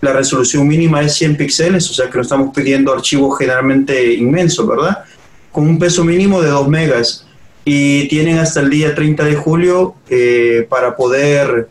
la 0.00 0.12
resolución 0.12 0.66
mínima 0.66 1.02
es 1.02 1.14
100 1.14 1.36
píxeles, 1.36 1.90
o 1.90 1.92
sea 1.92 2.08
que 2.08 2.16
no 2.16 2.22
estamos 2.22 2.54
pidiendo 2.54 2.92
archivos 2.92 3.36
generalmente 3.38 4.14
inmensos, 4.14 4.66
¿verdad? 4.66 5.04
Con 5.52 5.68
un 5.68 5.78
peso 5.78 6.04
mínimo 6.04 6.40
de 6.40 6.48
2 6.48 6.68
megas 6.68 7.26
y 7.64 8.08
tienen 8.08 8.38
hasta 8.38 8.60
el 8.60 8.68
día 8.70 8.94
30 8.94 9.24
de 9.24 9.34
julio 9.36 9.94
eh, 10.08 10.66
para 10.68 10.94
poder 10.96 11.68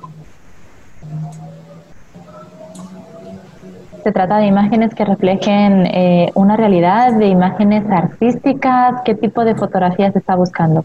Se 4.03 4.13
trata 4.13 4.39
de 4.39 4.47
imágenes 4.47 4.95
que 4.95 5.05
reflejen 5.05 5.87
eh, 5.87 6.31
una 6.35 6.57
realidad, 6.59 7.15
de 7.15 7.27
imágenes 7.27 7.85
artísticas. 7.91 9.01
¿Qué 9.03 9.15
tipo 9.15 9.47
de 9.47 9.55
fotografías 9.55 10.15
está 10.15 10.35
buscando? 10.35 10.85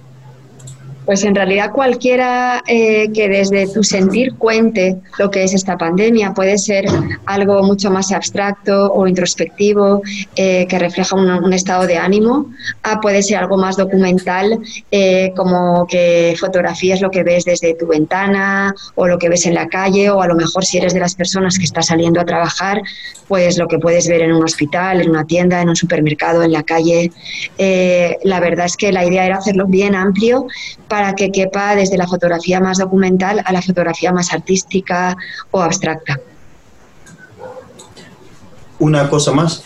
Pues 1.09 1.23
en 1.23 1.33
realidad 1.33 1.71
cualquiera 1.71 2.61
eh, 2.67 3.11
que 3.11 3.29
desde 3.29 3.65
tu 3.65 3.83
sentir 3.83 4.35
cuente 4.35 4.97
lo 5.17 5.31
que 5.31 5.43
es 5.43 5.55
esta 5.55 5.75
pandemia 5.75 6.35
puede 6.35 6.59
ser 6.59 6.85
algo 7.25 7.63
mucho 7.63 7.89
más 7.89 8.11
abstracto 8.11 8.93
o 8.93 9.07
introspectivo 9.07 10.03
eh, 10.35 10.67
que 10.67 10.77
refleja 10.77 11.15
un, 11.15 11.51
estado 11.51 11.87
de 11.87 11.97
ánimo, 11.97 12.51
ah, 12.83 12.99
puede 13.01 13.23
ser 13.23 13.37
algo 13.37 13.57
más 13.57 13.75
documental 13.75 14.59
eh, 14.91 15.33
como 15.35 15.87
que 15.87 16.35
fotografías 16.39 17.01
lo 17.01 17.09
que 17.09 17.23
ves 17.23 17.43
desde 17.43 17.73
tu 17.73 17.87
ventana 17.87 18.75
o 18.93 19.07
lo 19.07 19.17
que 19.17 19.29
ves 19.29 19.47
en 19.47 19.55
la 19.55 19.67
calle 19.67 20.11
o 20.11 20.21
a 20.21 20.27
lo 20.27 20.35
mejor 20.35 20.63
si 20.63 20.77
eres 20.77 20.93
de 20.93 20.99
las 20.99 21.15
personas 21.15 21.57
que 21.57 21.65
está 21.65 21.81
saliendo 21.81 22.21
a 22.21 22.25
trabajar, 22.25 22.83
pues 23.27 23.57
lo 23.57 23.67
que 23.67 23.79
puedes 23.79 24.07
ver 24.07 24.21
en 24.21 24.31
un 24.31 24.43
hospital, 24.43 25.01
en 25.01 25.09
una 25.09 25.25
tienda, 25.25 25.59
en 25.59 25.69
un 25.69 25.75
supermercado, 25.75 26.43
en 26.43 26.51
la 26.51 26.61
calle. 26.61 27.11
la 27.57 28.39
verdad 28.39 28.67
es 28.67 28.77
que 28.77 28.91
la 28.91 29.03
idea 29.03 29.25
era 29.25 29.37
hacerlo 29.37 29.65
bien 29.65 29.95
amplio 29.95 30.45
que 31.15 31.31
quepa 31.31 31.75
desde 31.75 31.97
la 31.97 32.07
fotografía 32.07 32.59
más 32.59 32.77
documental 32.77 33.41
a 33.43 33.51
la 33.51 33.61
fotografía 33.61 34.11
más 34.11 34.31
artística 34.33 35.15
o 35.51 35.61
abstracta. 35.61 36.19
Una 38.79 39.09
cosa 39.09 39.31
más, 39.31 39.63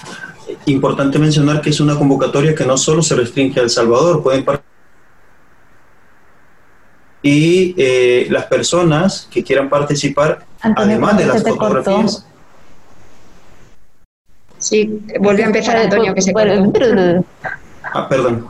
importante 0.66 1.20
mencionar 1.20 1.62
que 1.62 1.70
es 1.70 1.80
una 1.80 1.96
convocatoria 1.96 2.56
que 2.56 2.66
no 2.66 2.78
solo 2.78 3.02
se 3.02 3.16
restringe 3.16 3.60
a 3.60 3.64
El 3.64 3.70
Salvador, 3.70 4.24
pueden 4.24 4.44
y 7.26 7.74
eh, 7.78 8.28
las 8.30 8.46
personas 8.48 9.30
que 9.32 9.44
quieran 9.44 9.70
participar, 9.70 10.46
además 10.62 11.18
de 11.18 11.26
las 11.26 11.42
fotografías. 11.42 12.28
Sí, 14.58 15.02
vuelve 15.20 15.44
a 15.44 15.48
empezar 15.48 15.78
Antonio, 15.78 16.14
que 16.14 16.22
se 16.22 16.34
Ah, 17.94 18.10
perdón. 18.10 18.48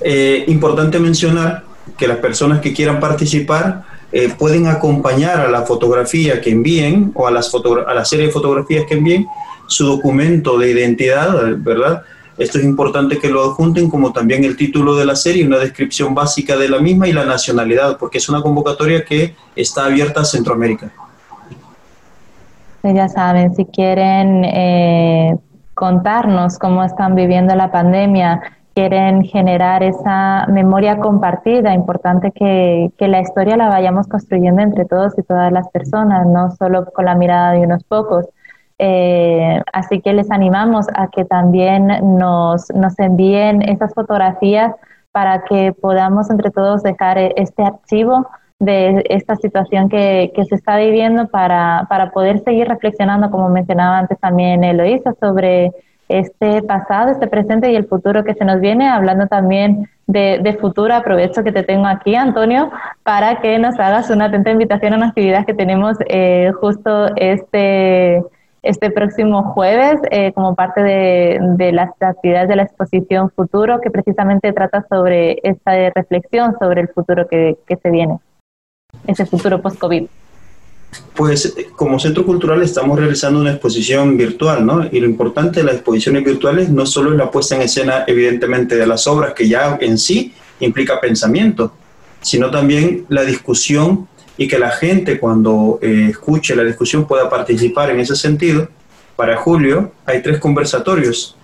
Eh, 0.00 0.44
importante 0.48 0.98
mencionar 0.98 1.63
que 1.96 2.08
las 2.08 2.18
personas 2.18 2.60
que 2.60 2.72
quieran 2.72 3.00
participar 3.00 3.84
eh, 4.12 4.32
pueden 4.38 4.66
acompañar 4.66 5.40
a 5.40 5.48
la 5.48 5.62
fotografía 5.62 6.40
que 6.40 6.50
envíen 6.50 7.12
o 7.14 7.26
a, 7.26 7.30
las 7.30 7.52
a 7.54 7.94
la 7.94 8.04
serie 8.04 8.26
de 8.26 8.32
fotografías 8.32 8.84
que 8.86 8.94
envíen 8.94 9.26
su 9.66 9.86
documento 9.86 10.58
de 10.58 10.70
identidad, 10.70 11.34
¿verdad? 11.58 12.02
Esto 12.36 12.58
es 12.58 12.64
importante 12.64 13.18
que 13.18 13.28
lo 13.28 13.44
adjunten 13.44 13.88
como 13.88 14.12
también 14.12 14.44
el 14.44 14.56
título 14.56 14.96
de 14.96 15.04
la 15.04 15.14
serie, 15.14 15.46
una 15.46 15.58
descripción 15.58 16.14
básica 16.14 16.56
de 16.56 16.68
la 16.68 16.80
misma 16.80 17.06
y 17.06 17.12
la 17.12 17.24
nacionalidad, 17.24 17.96
porque 17.96 18.18
es 18.18 18.28
una 18.28 18.42
convocatoria 18.42 19.04
que 19.04 19.34
está 19.54 19.84
abierta 19.84 20.22
a 20.22 20.24
Centroamérica. 20.24 20.90
Ya 22.82 23.08
saben, 23.08 23.54
si 23.54 23.64
quieren 23.64 24.44
eh, 24.44 25.36
contarnos 25.74 26.58
cómo 26.58 26.84
están 26.84 27.14
viviendo 27.14 27.54
la 27.54 27.70
pandemia, 27.70 28.40
quieren 28.74 29.22
generar 29.24 29.82
esa 29.82 30.46
memoria 30.48 30.98
compartida, 30.98 31.72
importante 31.74 32.32
que, 32.32 32.90
que, 32.98 33.08
la 33.08 33.20
historia 33.20 33.56
la 33.56 33.68
vayamos 33.68 34.08
construyendo 34.08 34.62
entre 34.62 34.84
todos 34.84 35.16
y 35.16 35.22
todas 35.22 35.52
las 35.52 35.68
personas, 35.68 36.26
no 36.26 36.50
solo 36.50 36.84
con 36.92 37.04
la 37.04 37.14
mirada 37.14 37.52
de 37.52 37.60
unos 37.60 37.84
pocos. 37.84 38.26
Eh, 38.78 39.60
así 39.72 40.00
que 40.00 40.12
les 40.12 40.30
animamos 40.30 40.86
a 40.94 41.08
que 41.08 41.24
también 41.24 41.86
nos, 42.18 42.68
nos 42.74 42.98
envíen 42.98 43.62
esas 43.62 43.94
fotografías 43.94 44.72
para 45.12 45.44
que 45.44 45.72
podamos 45.72 46.28
entre 46.28 46.50
todos 46.50 46.82
dejar 46.82 47.18
este 47.18 47.62
archivo 47.62 48.26
de 48.58 49.04
esta 49.08 49.36
situación 49.36 49.88
que, 49.88 50.32
que 50.34 50.44
se 50.44 50.56
está 50.56 50.76
viviendo 50.76 51.28
para, 51.28 51.86
para 51.88 52.10
poder 52.10 52.40
seguir 52.40 52.66
reflexionando, 52.66 53.30
como 53.30 53.48
mencionaba 53.48 53.98
antes 53.98 54.18
también 54.18 54.64
Eloisa, 54.64 55.14
sobre 55.20 55.72
este 56.08 56.62
pasado, 56.62 57.10
este 57.10 57.26
presente 57.26 57.70
y 57.70 57.76
el 57.76 57.86
futuro 57.86 58.24
que 58.24 58.34
se 58.34 58.44
nos 58.44 58.60
viene, 58.60 58.88
hablando 58.88 59.26
también 59.26 59.88
de, 60.06 60.58
futuro. 60.60 60.94
Aprovecho 60.94 61.42
que 61.42 61.52
te 61.52 61.62
tengo 61.62 61.86
aquí, 61.86 62.14
Antonio, 62.14 62.70
para 63.02 63.40
que 63.40 63.58
nos 63.58 63.78
hagas 63.78 64.10
una 64.10 64.26
atenta 64.26 64.50
invitación 64.50 64.92
a 64.92 64.96
una 64.96 65.08
actividad 65.08 65.46
que 65.46 65.54
tenemos 65.54 65.96
eh, 66.08 66.52
justo 66.60 67.08
este, 67.16 68.22
este 68.62 68.90
próximo 68.90 69.52
jueves 69.52 70.00
eh, 70.10 70.32
como 70.32 70.54
parte 70.54 70.82
de, 70.82 71.72
las 71.72 71.90
actividades 72.00 72.48
de 72.48 72.56
la 72.56 72.62
exposición 72.64 73.30
Futuro, 73.30 73.80
que 73.80 73.90
precisamente 73.90 74.52
trata 74.52 74.84
sobre 74.88 75.38
esta 75.42 75.72
reflexión 75.94 76.56
sobre 76.58 76.82
el 76.82 76.88
futuro 76.88 77.26
que, 77.26 77.56
que 77.66 77.76
se 77.76 77.90
viene, 77.90 78.18
ese 79.06 79.26
futuro 79.26 79.60
post-COVID. 79.60 80.06
Pues 81.14 81.54
como 81.76 81.98
centro 81.98 82.24
cultural 82.26 82.62
estamos 82.62 82.98
realizando 82.98 83.40
una 83.40 83.52
exposición 83.52 84.16
virtual, 84.16 84.66
¿no? 84.66 84.86
Y 84.90 85.00
lo 85.00 85.06
importante 85.06 85.60
de 85.60 85.66
las 85.66 85.76
exposiciones 85.76 86.24
virtuales 86.24 86.70
no 86.70 86.86
solo 86.86 87.12
es 87.12 87.18
la 87.18 87.30
puesta 87.30 87.54
en 87.54 87.62
escena, 87.62 88.04
evidentemente, 88.06 88.76
de 88.76 88.86
las 88.86 89.06
obras, 89.06 89.34
que 89.34 89.48
ya 89.48 89.78
en 89.80 89.98
sí 89.98 90.34
implica 90.60 91.00
pensamiento, 91.00 91.72
sino 92.20 92.50
también 92.50 93.06
la 93.08 93.24
discusión 93.24 94.08
y 94.36 94.48
que 94.48 94.58
la 94.58 94.70
gente 94.70 95.20
cuando 95.20 95.78
eh, 95.82 96.08
escuche 96.10 96.56
la 96.56 96.64
discusión 96.64 97.06
pueda 97.06 97.28
participar 97.28 97.90
en 97.90 98.00
ese 98.00 98.16
sentido. 98.16 98.68
Para 99.16 99.36
julio 99.36 99.92
hay 100.06 100.22
tres 100.22 100.38
conversatorios 100.40 101.36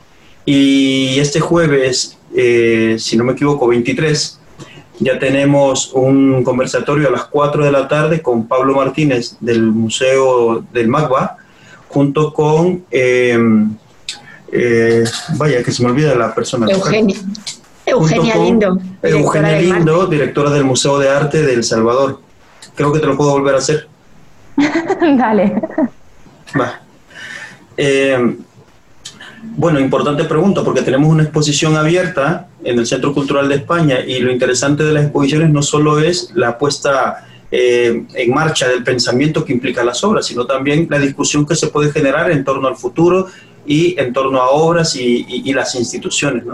y 0.45 1.19
este 1.21 1.38
jueves, 1.38 2.19
eh, 2.35 2.97
si 2.99 3.16
no 3.16 3.25
me 3.25 3.33
equivoco, 3.33 3.69
23, 3.69 4.39
ya 5.00 5.19
tenemos 5.19 5.92
un 5.95 6.45
conversatorio 6.45 7.09
a 7.09 7.11
las 7.11 7.25
4 7.25 7.64
de 7.64 7.73
la 7.73 7.88
tarde 7.88 8.21
con 8.21 8.47
Pablo 8.47 8.75
Martínez 8.75 9.37
del 9.40 9.62
Museo 9.62 10.62
del 10.73 10.88
Magba, 10.88 11.38
junto 11.88 12.33
con, 12.33 12.85
em, 12.90 13.75
eh, 14.52 15.04
vaya, 15.37 15.62
que 15.62 15.73
se 15.73 15.83
me 15.83 15.90
olvida 15.90 16.14
la 16.14 16.35
persona. 16.35 16.66
Eugenia. 16.71 17.16
Eugenia 17.87 18.37
Lindo. 18.37 18.78
Eugenia 19.02 19.59
Lindo, 19.59 20.07
directora 20.07 20.50
del 20.50 20.64
Museo 20.64 20.99
de 20.99 21.09
Arte 21.09 21.42
de 21.42 21.54
El 21.54 21.64
Salvador. 21.64 22.21
Creo 22.75 22.92
que 22.92 23.00
te 23.00 23.07
lo 23.07 23.16
puedo 23.16 23.33
volver 23.33 23.54
a 23.54 23.59
hacer. 23.59 23.88
Dale. 24.57 25.62
Va. 26.59 26.80
Eh, 27.76 28.37
bueno, 29.61 29.79
importante 29.79 30.25
pregunta, 30.25 30.64
porque 30.64 30.81
tenemos 30.81 31.11
una 31.11 31.23
exposición 31.23 31.76
abierta 31.76 32.49
en 32.64 32.79
el 32.79 32.87
Centro 32.87 33.12
Cultural 33.12 33.47
de 33.47 33.57
España 33.57 34.00
y 34.00 34.19
lo 34.21 34.33
interesante 34.33 34.85
de 34.85 34.95
las 34.95 35.02
exposiciones 35.02 35.50
no 35.50 35.61
solo 35.61 35.99
es 35.99 36.31
la 36.35 36.57
puesta 36.57 37.26
eh, 37.50 38.07
en 38.14 38.31
marcha 38.31 38.67
del 38.69 38.83
pensamiento 38.83 39.45
que 39.45 39.52
implica 39.52 39.85
las 39.85 40.02
obras, 40.02 40.25
sino 40.25 40.47
también 40.47 40.87
la 40.88 40.99
discusión 40.99 41.45
que 41.45 41.55
se 41.57 41.67
puede 41.67 41.93
generar 41.93 42.31
en 42.31 42.43
torno 42.43 42.69
al 42.69 42.76
futuro 42.76 43.26
y 43.67 44.00
en 44.00 44.14
torno 44.14 44.40
a 44.40 44.49
obras 44.49 44.97
y, 44.97 45.52
las 45.52 45.75
instituciones. 45.75 46.45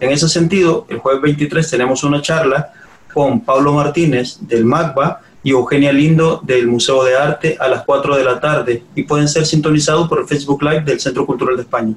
En 0.00 0.10
ese 0.10 0.28
sentido, 0.28 0.84
el 0.88 0.98
jueves 0.98 1.22
23 1.22 1.70
tenemos 1.70 2.02
una 2.02 2.20
charla 2.20 2.72
con 3.14 3.40
Pablo 3.42 3.72
Martínez 3.72 4.38
del 4.40 4.64
MACBA 4.64 5.20
y 5.44 5.50
Eugenia 5.50 5.92
Lindo 5.92 6.40
del 6.42 6.66
Museo 6.66 7.04
de 7.04 7.16
Arte 7.16 7.56
a 7.60 7.68
las 7.68 7.84
4 7.84 8.16
de 8.16 8.24
la 8.24 8.40
tarde 8.40 8.82
y 8.96 9.04
pueden 9.04 9.28
ser 9.28 9.46
sintonizados 9.46 10.08
por 10.08 10.18
el 10.18 10.26
Facebook 10.26 10.60
Live 10.60 10.82
del 10.82 10.98
Centro 10.98 11.24
Cultural 11.24 11.54
de 11.54 11.62
España 11.62 11.94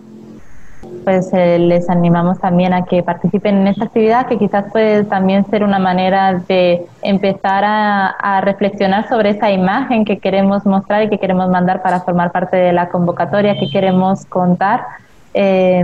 pues 1.03 1.29
eh, 1.33 1.59
les 1.59 1.89
animamos 1.89 2.39
también 2.39 2.73
a 2.73 2.85
que 2.85 3.03
participen 3.03 3.57
en 3.57 3.67
esta 3.67 3.85
actividad 3.85 4.27
que 4.27 4.37
quizás 4.37 4.71
puede 4.71 5.03
también 5.03 5.45
ser 5.49 5.63
una 5.63 5.79
manera 5.79 6.41
de 6.47 6.85
empezar 7.01 7.63
a, 7.65 8.41
reflexionar 8.41 9.07
sobre 9.07 9.31
esa 9.31 9.51
imagen 9.51 10.05
que 10.05 10.17
queremos 10.17 10.65
mostrar 10.65 11.03
y 11.03 11.09
que 11.09 11.17
queremos 11.17 11.49
mandar 11.49 11.81
para 11.81 11.99
formar 12.01 12.31
parte 12.31 12.57
de 12.57 12.73
la 12.73 12.89
convocatoria 12.89 13.59
que 13.59 13.69
queremos 13.69 14.25
contar. 14.25 14.85
Eh, 15.33 15.83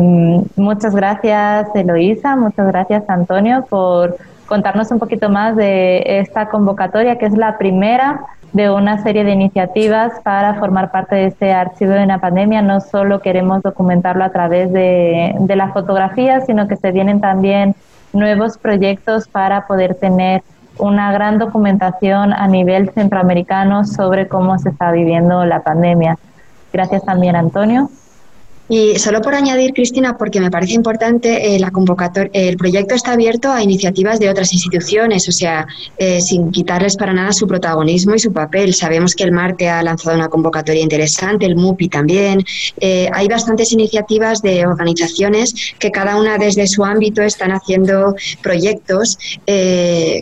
muchas 0.56 0.96
gracias 0.96 1.68
Eloísa, 1.76 2.36
muchas 2.36 2.68
gracias 2.68 3.10
Antonio 3.10 3.66
por 3.70 4.18
contarnos 4.48 4.90
un 4.92 5.00
poquito 5.00 5.30
más 5.30 5.56
de 5.56 6.20
esta 6.20 6.50
convocatoria 6.50 7.18
que 7.18 7.26
es 7.26 7.38
la 7.38 7.58
primera 7.58 8.22
de 8.54 8.72
una 8.72 9.04
serie 9.04 9.24
de 9.24 9.32
iniciativas 9.32 10.14
para 10.24 10.56
formar 10.56 10.90
parte 10.90 11.16
de 11.16 11.26
este 11.28 11.54
archivo 11.54 11.92
de 11.92 12.04
una 12.04 12.20
pandemia. 12.20 12.62
No 12.62 12.80
solo 12.80 13.20
queremos 13.20 13.62
documentarlo 13.62 14.24
a 14.24 14.30
través 14.30 14.72
de, 14.72 15.36
de 15.38 15.56
la 15.56 15.74
fotografía, 15.74 16.42
sino 16.42 16.68
que 16.68 16.78
se 16.78 16.92
vienen 16.92 17.22
también 17.22 17.76
nuevos 18.14 18.58
proyectos 18.58 19.28
para 19.28 19.68
poder 19.68 19.96
tener 19.96 20.44
una 20.80 21.12
gran 21.12 21.38
documentación 21.38 22.34
a 22.34 22.48
nivel 22.48 22.92
centroamericano 22.92 23.86
sobre 23.86 24.28
cómo 24.28 24.58
se 24.60 24.70
está 24.70 24.92
viviendo 24.92 25.46
la 25.46 25.62
pandemia. 25.62 26.18
Gracias 26.72 27.04
también, 27.04 27.36
Antonio. 27.36 27.90
Y 28.70 29.00
solo 29.00 29.22
por 29.22 29.34
añadir, 29.34 29.74
Cristina, 29.74 30.18
porque 30.18 30.42
me 30.42 30.52
parece 30.52 30.74
importante, 30.74 31.56
eh, 31.56 31.60
la 31.60 31.72
convocatoria, 31.72 32.30
el 32.34 32.58
proyecto 32.58 32.96
está 32.96 33.14
abierto 33.14 33.50
a 33.50 33.64
iniciativas 33.64 34.20
de 34.20 34.30
otras 34.30 34.52
instituciones, 34.52 35.28
o 35.30 35.32
sea, 35.32 35.66
eh, 35.98 36.20
sin 36.20 36.52
quitarles 36.52 36.98
para 36.98 37.14
nada 37.14 37.32
su 37.32 37.48
protagonismo 37.48 38.16
y 38.16 38.20
su 38.20 38.34
papel. 38.34 38.74
Sabemos 38.74 39.16
que 39.16 39.24
el 39.24 39.32
Marte 39.32 39.70
ha 39.70 39.82
lanzado 39.84 40.18
una 40.18 40.28
convocatoria 40.28 40.82
interesante, 40.82 41.46
el 41.46 41.56
MUPI 41.56 41.88
también. 41.88 42.44
Eh, 42.82 43.10
hay 43.14 43.28
bastantes 43.30 43.72
iniciativas 43.72 44.42
de 44.42 44.66
organizaciones 44.68 45.54
que 45.80 45.90
cada 45.90 46.18
una 46.18 46.38
desde 46.38 46.68
su 46.68 46.84
ámbito 46.84 47.22
están 47.22 47.52
haciendo 47.52 48.16
proyectos 48.42 49.18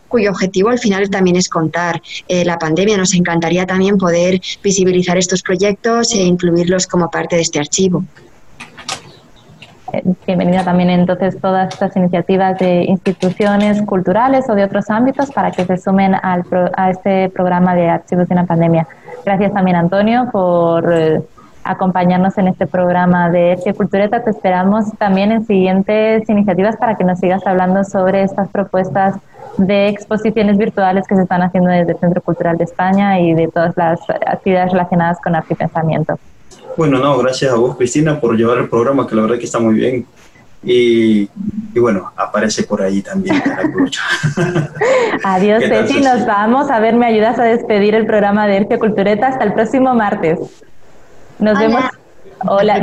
cuyo 0.08 0.32
objetivo 0.32 0.70
al 0.70 0.80
final 0.80 1.10
también 1.10 1.36
es 1.36 1.50
contar 1.50 2.02
la 2.28 2.58
pandemia. 2.58 2.98
Nos 2.98 3.14
encantaría 3.14 3.66
también 3.66 3.98
poder 3.98 4.40
visibilizar 4.64 5.18
estos 5.18 5.42
proyectos 5.42 6.14
e 6.14 6.22
incluirlos 6.22 6.88
como 6.88 7.10
parte 7.10 7.36
de 7.36 7.42
este 7.42 7.60
archivo 7.60 8.04
bienvenida 10.26 10.64
también 10.64 10.90
entonces 10.90 11.40
todas 11.40 11.74
estas 11.74 11.96
iniciativas 11.96 12.58
de 12.60 12.84
instituciones 12.84 13.82
culturales 13.84 14.50
o 14.50 14.56
de 14.56 14.64
otros 14.64 14.90
ámbitos 14.90 15.32
para 15.32 15.52
que 15.52 15.66
se 15.66 15.78
sumen 15.78 16.16
al 16.16 16.44
a 16.76 16.90
este 16.90 17.30
programa 17.30 17.76
de 17.76 17.90
archivos 17.90 18.28
de 18.28 18.34
una 18.34 18.46
pandemia. 18.46 18.88
Gracias 19.26 19.54
también 19.54 19.78
Antonio 19.78 20.30
por 20.32 20.92
eh, 20.94 21.22
acompañarnos 21.64 22.38
en 22.38 22.48
este 22.48 22.68
programa 22.68 23.30
de 23.30 23.54
F 23.54 23.74
Cultureta. 23.74 24.24
Te 24.24 24.30
esperamos 24.30 24.86
también 24.98 25.32
en 25.32 25.46
siguientes 25.46 26.30
iniciativas 26.30 26.78
para 26.78 26.96
que 26.96 27.04
nos 27.04 27.20
sigas 27.20 27.46
hablando 27.46 27.84
sobre 27.84 28.24
estas 28.24 28.48
propuestas 28.50 29.16
de 29.58 29.88
exposiciones 29.88 30.58
virtuales 30.58 31.08
que 31.08 31.16
se 31.16 31.24
están 31.24 31.42
haciendo 31.42 31.72
desde 31.72 31.94
el 31.94 31.98
Centro 32.00 32.22
Cultural 32.22 32.58
de 32.58 32.66
España 32.66 33.20
y 33.20 33.34
de 33.34 33.48
todas 33.48 33.76
las 33.78 34.00
actividades 34.28 34.72
relacionadas 34.72 35.20
con 35.22 35.36
arte 35.36 35.54
y 35.54 35.56
pensamiento. 35.56 36.20
Bueno, 36.78 37.00
no, 37.00 37.18
gracias 37.18 37.52
a 37.52 37.56
vos, 37.56 37.78
Cristina, 37.78 38.20
por 38.20 38.36
llevar 38.36 38.58
el 38.58 38.70
programa, 38.70 39.08
que 39.08 39.16
la 39.16 39.22
verdad 39.22 39.38
que 39.38 39.46
está 39.46 39.60
muy 39.60 39.76
bien. 39.76 40.06
Y, 40.68 41.30
bueno, 41.76 42.12
aparece 42.16 42.64
por 42.64 42.82
ahí 42.82 43.04
también 43.04 43.36
Adiós, 45.24 45.64
Ceci. 45.64 46.02
Nos 46.02 46.26
vamos. 46.26 46.72
A 46.72 46.80
ver, 46.80 46.96
¿me 46.96 47.06
ayudas 47.06 47.38
a 47.38 47.44
despedir 47.44 47.94
el 47.94 48.08
programa 48.08 48.48
de 48.48 48.58
Ercio 48.58 48.80
Cultureta 48.80 49.28
hasta 49.28 49.44
el 49.44 49.54
próximo 49.54 49.94
martes? 49.94 50.40
Nos 51.38 51.60
vemos. 51.60 51.84
Hola, 52.48 52.82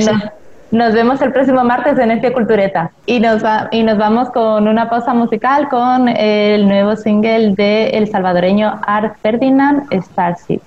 nos 0.71 0.95
vemos 0.95 1.21
el 1.21 1.33
próximo 1.33 1.65
martes 1.65 1.99
en 1.99 2.13
Ercio 2.13 2.33
Cultureta. 2.33 2.93
Y 3.05 3.19
nos, 3.19 3.45
va, 3.45 3.69
y 3.73 3.83
nos 3.83 3.99
vamos 3.99 4.31
con 4.31 4.69
una 4.69 4.89
pausa 4.89 5.13
musical 5.13 5.69
con 5.69 6.09
el 6.09 6.69
nuevo 6.69 6.95
single 6.95 7.55
de 7.57 7.91
el 7.91 8.09
salvadoreño 8.09 8.81
Art 8.87 9.17
Ferdinand, 9.21 9.93
Starship. 9.93 10.61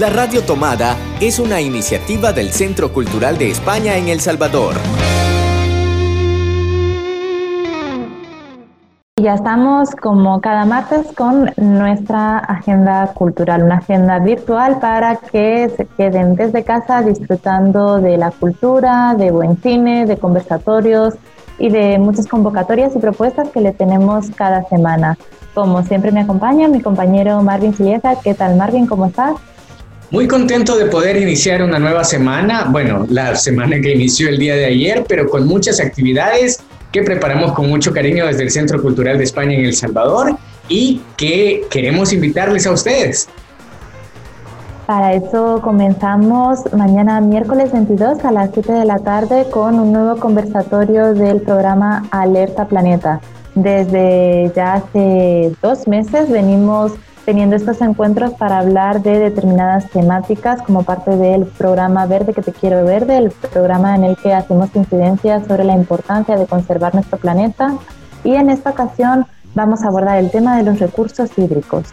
La 0.00 0.08
Radio 0.08 0.42
Tomada 0.42 0.96
es 1.20 1.38
una 1.38 1.60
iniciativa 1.60 2.32
del 2.32 2.52
Centro 2.52 2.90
Cultural 2.90 3.36
de 3.36 3.50
España 3.50 3.98
en 3.98 4.08
El 4.08 4.20
Salvador. 4.20 4.76
Ya 9.18 9.34
estamos 9.34 9.90
como 9.90 10.40
cada 10.40 10.64
martes 10.64 11.06
con 11.14 11.52
nuestra 11.58 12.38
agenda 12.38 13.08
cultural, 13.12 13.62
una 13.62 13.76
agenda 13.76 14.18
virtual 14.20 14.78
para 14.80 15.16
que 15.16 15.70
se 15.76 15.84
queden 15.84 16.34
desde 16.34 16.64
casa 16.64 17.02
disfrutando 17.02 18.00
de 18.00 18.16
la 18.16 18.30
cultura, 18.30 19.14
de 19.18 19.30
buen 19.30 19.60
cine, 19.60 20.06
de 20.06 20.16
conversatorios 20.16 21.12
y 21.58 21.68
de 21.68 21.98
muchas 21.98 22.26
convocatorias 22.26 22.96
y 22.96 23.00
propuestas 23.00 23.50
que 23.50 23.60
le 23.60 23.72
tenemos 23.72 24.30
cada 24.30 24.64
semana. 24.64 25.18
Como 25.52 25.82
siempre 25.82 26.10
me 26.10 26.20
acompaña 26.20 26.68
mi 26.68 26.80
compañero 26.80 27.42
Marvin 27.42 27.74
Silieza. 27.74 28.14
¿Qué 28.24 28.32
tal 28.32 28.56
Marvin? 28.56 28.86
¿Cómo 28.86 29.04
estás? 29.04 29.34
Muy 30.10 30.26
contento 30.26 30.76
de 30.76 30.86
poder 30.86 31.16
iniciar 31.16 31.62
una 31.62 31.78
nueva 31.78 32.02
semana, 32.02 32.66
bueno, 32.68 33.06
la 33.08 33.36
semana 33.36 33.80
que 33.80 33.92
inició 33.94 34.28
el 34.28 34.38
día 34.38 34.56
de 34.56 34.64
ayer, 34.64 35.04
pero 35.08 35.28
con 35.28 35.46
muchas 35.46 35.78
actividades 35.78 36.58
que 36.90 37.04
preparamos 37.04 37.52
con 37.52 37.68
mucho 37.68 37.92
cariño 37.92 38.26
desde 38.26 38.42
el 38.42 38.50
Centro 38.50 38.82
Cultural 38.82 39.18
de 39.18 39.24
España 39.24 39.54
en 39.54 39.66
El 39.66 39.72
Salvador 39.72 40.36
y 40.68 41.00
que 41.16 41.62
queremos 41.70 42.12
invitarles 42.12 42.66
a 42.66 42.72
ustedes. 42.72 43.28
Para 44.86 45.14
eso 45.14 45.60
comenzamos 45.62 46.58
mañana 46.72 47.20
miércoles 47.20 47.70
22 47.70 48.24
a 48.24 48.32
las 48.32 48.50
7 48.52 48.72
de 48.72 48.84
la 48.84 48.98
tarde 48.98 49.46
con 49.48 49.78
un 49.78 49.92
nuevo 49.92 50.18
conversatorio 50.18 51.14
del 51.14 51.40
programa 51.42 52.08
Alerta 52.10 52.66
Planeta. 52.66 53.20
Desde 53.54 54.50
ya 54.56 54.74
hace 54.74 55.52
dos 55.62 55.86
meses 55.86 56.28
venimos 56.28 56.94
teniendo 57.24 57.56
estos 57.56 57.80
encuentros 57.80 58.32
para 58.34 58.58
hablar 58.58 59.02
de 59.02 59.18
determinadas 59.18 59.88
temáticas 59.90 60.62
como 60.62 60.82
parte 60.82 61.16
del 61.16 61.46
programa 61.46 62.06
Verde 62.06 62.32
que 62.32 62.42
te 62.42 62.52
quiero 62.52 62.84
verde, 62.84 63.18
el 63.18 63.30
programa 63.30 63.94
en 63.94 64.04
el 64.04 64.16
que 64.16 64.32
hacemos 64.32 64.70
incidencia 64.74 65.44
sobre 65.46 65.64
la 65.64 65.74
importancia 65.74 66.36
de 66.36 66.46
conservar 66.46 66.94
nuestro 66.94 67.18
planeta 67.18 67.76
y 68.24 68.34
en 68.34 68.50
esta 68.50 68.70
ocasión 68.70 69.26
vamos 69.54 69.82
a 69.82 69.88
abordar 69.88 70.18
el 70.18 70.30
tema 70.30 70.56
de 70.56 70.64
los 70.64 70.78
recursos 70.78 71.30
hídricos. 71.36 71.86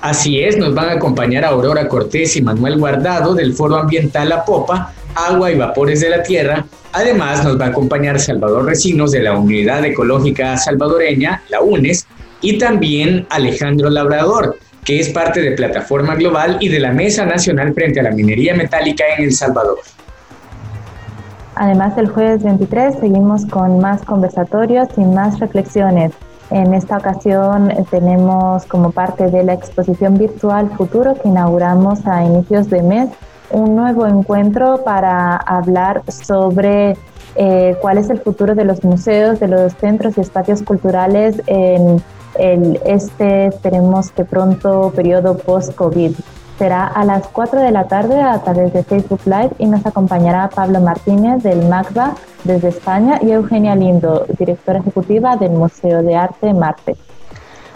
Así 0.00 0.40
es, 0.40 0.56
nos 0.56 0.74
van 0.74 0.90
a 0.90 0.92
acompañar 0.92 1.44
Aurora 1.44 1.88
Cortés 1.88 2.36
y 2.36 2.42
Manuel 2.42 2.78
Guardado 2.78 3.34
del 3.34 3.54
Foro 3.54 3.76
Ambiental 3.76 4.28
La 4.28 4.44
Popa, 4.44 4.92
Agua 5.14 5.50
y 5.50 5.56
Vapores 5.56 6.00
de 6.00 6.10
la 6.10 6.22
Tierra. 6.22 6.64
Además, 6.92 7.44
nos 7.44 7.60
va 7.60 7.66
a 7.66 7.68
acompañar 7.68 8.20
Salvador 8.20 8.64
Recinos 8.64 9.10
de 9.10 9.22
la 9.22 9.36
Unidad 9.36 9.84
Ecológica 9.84 10.56
Salvadoreña, 10.56 11.42
la 11.48 11.60
UNES, 11.60 12.06
y 12.40 12.58
también 12.58 13.26
Alejandro 13.30 13.90
Labrador, 13.90 14.58
que 14.84 15.00
es 15.00 15.10
parte 15.10 15.40
de 15.40 15.52
Plataforma 15.52 16.14
Global 16.14 16.58
y 16.60 16.68
de 16.68 16.80
la 16.80 16.92
Mesa 16.92 17.24
Nacional 17.24 17.74
frente 17.74 18.00
a 18.00 18.04
la 18.04 18.10
Minería 18.10 18.54
Metálica 18.54 19.04
en 19.16 19.24
El 19.24 19.32
Salvador. 19.32 19.78
Además, 21.54 21.98
el 21.98 22.08
jueves 22.08 22.42
23 22.44 23.00
seguimos 23.00 23.44
con 23.46 23.80
más 23.80 24.04
conversatorios 24.04 24.88
y 24.96 25.00
más 25.00 25.40
reflexiones. 25.40 26.12
En 26.50 26.72
esta 26.72 26.96
ocasión 26.96 27.70
eh, 27.70 27.84
tenemos 27.90 28.64
como 28.64 28.92
parte 28.92 29.26
de 29.26 29.42
la 29.42 29.52
exposición 29.54 30.16
virtual 30.16 30.70
Futuro 30.76 31.14
que 31.20 31.28
inauguramos 31.28 32.06
a 32.06 32.24
inicios 32.24 32.70
de 32.70 32.82
mes 32.82 33.10
un 33.50 33.76
nuevo 33.76 34.06
encuentro 34.06 34.82
para 34.84 35.36
hablar 35.36 36.02
sobre 36.08 36.96
eh, 37.40 37.76
cuál 37.80 37.98
es 37.98 38.10
el 38.10 38.18
futuro 38.18 38.56
de 38.56 38.64
los 38.64 38.82
museos, 38.82 39.38
de 39.38 39.46
los 39.46 39.72
centros 39.74 40.18
y 40.18 40.20
espacios 40.20 40.62
culturales 40.62 41.40
en 41.46 42.02
el, 42.36 42.80
este, 42.84 43.46
esperemos 43.46 44.10
que 44.10 44.24
pronto, 44.24 44.92
periodo 44.94 45.36
post-COVID. 45.38 46.16
Será 46.58 46.88
a 46.88 47.04
las 47.04 47.28
4 47.28 47.60
de 47.60 47.70
la 47.70 47.84
tarde 47.84 48.20
a 48.20 48.42
través 48.42 48.72
de 48.72 48.82
Facebook 48.82 49.20
Live 49.24 49.50
y 49.58 49.66
nos 49.66 49.86
acompañará 49.86 50.48
Pablo 50.48 50.80
Martínez 50.80 51.44
del 51.44 51.68
MACBA 51.68 52.16
desde 52.42 52.68
España 52.70 53.20
y 53.22 53.30
Eugenia 53.30 53.76
Lindo, 53.76 54.26
directora 54.36 54.80
ejecutiva 54.80 55.36
del 55.36 55.52
Museo 55.52 56.02
de 56.02 56.16
Arte 56.16 56.52
Marte. 56.52 56.96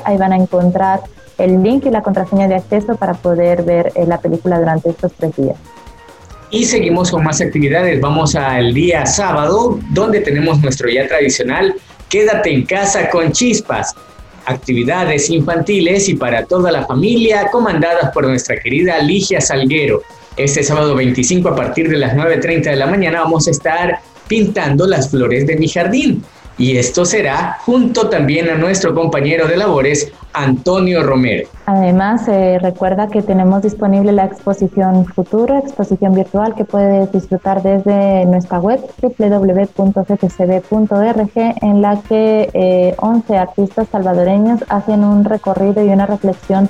Ahí 0.04 0.16
van 0.16 0.32
a 0.32 0.36
encontrar 0.36 1.00
el 1.38 1.62
link 1.62 1.86
y 1.86 1.90
la 1.90 2.02
contraseña 2.02 2.48
de 2.48 2.56
acceso 2.56 2.96
para 2.96 3.14
poder 3.14 3.62
ver 3.62 3.92
eh, 3.94 4.06
la 4.06 4.18
película 4.18 4.58
durante 4.58 4.90
estos 4.90 5.12
tres 5.12 5.36
días. 5.36 5.56
Y 6.50 6.64
seguimos 6.64 7.10
con 7.10 7.24
más 7.24 7.40
actividades. 7.40 8.00
Vamos 8.00 8.34
al 8.36 8.72
día 8.72 9.04
sábado, 9.04 9.78
donde 9.90 10.20
tenemos 10.20 10.60
nuestro 10.60 10.88
ya 10.88 11.08
tradicional 11.08 11.74
Quédate 12.08 12.52
en 12.52 12.64
casa 12.64 13.10
con 13.10 13.32
chispas. 13.32 13.94
Actividades 14.46 15.28
infantiles 15.28 16.08
y 16.08 16.14
para 16.14 16.44
toda 16.44 16.70
la 16.70 16.86
familia, 16.86 17.48
comandadas 17.50 18.12
por 18.12 18.26
nuestra 18.26 18.56
querida 18.60 18.98
Ligia 18.98 19.40
Salguero. 19.40 20.02
Este 20.36 20.62
sábado 20.62 20.94
25 20.94 21.48
a 21.48 21.56
partir 21.56 21.88
de 21.88 21.98
las 21.98 22.14
9.30 22.14 22.62
de 22.62 22.76
la 22.76 22.86
mañana 22.86 23.22
vamos 23.22 23.48
a 23.48 23.50
estar 23.50 23.98
pintando 24.28 24.86
las 24.86 25.10
flores 25.10 25.46
de 25.46 25.56
mi 25.56 25.68
jardín 25.68 26.22
y 26.58 26.78
esto 26.78 27.04
será 27.04 27.58
junto 27.64 28.08
también 28.08 28.48
a 28.48 28.56
nuestro 28.56 28.94
compañero 28.94 29.46
de 29.46 29.56
labores, 29.58 30.10
Antonio 30.32 31.02
Romero. 31.02 31.48
Además, 31.66 32.26
eh, 32.28 32.58
recuerda 32.60 33.08
que 33.08 33.20
tenemos 33.22 33.62
disponible 33.62 34.12
la 34.12 34.24
exposición 34.24 35.04
Futuro, 35.06 35.58
exposición 35.58 36.14
virtual 36.14 36.54
que 36.54 36.64
puedes 36.64 37.12
disfrutar 37.12 37.62
desde 37.62 38.24
nuestra 38.26 38.58
web 38.58 38.80
www.ccb.org, 39.00 39.70
en 41.34 41.82
la 41.82 42.00
que 42.02 42.94
11 42.98 43.34
eh, 43.34 43.38
artistas 43.38 43.88
salvadoreños 43.90 44.64
hacen 44.68 45.04
un 45.04 45.24
recorrido 45.24 45.84
y 45.84 45.88
una 45.88 46.06
reflexión 46.06 46.68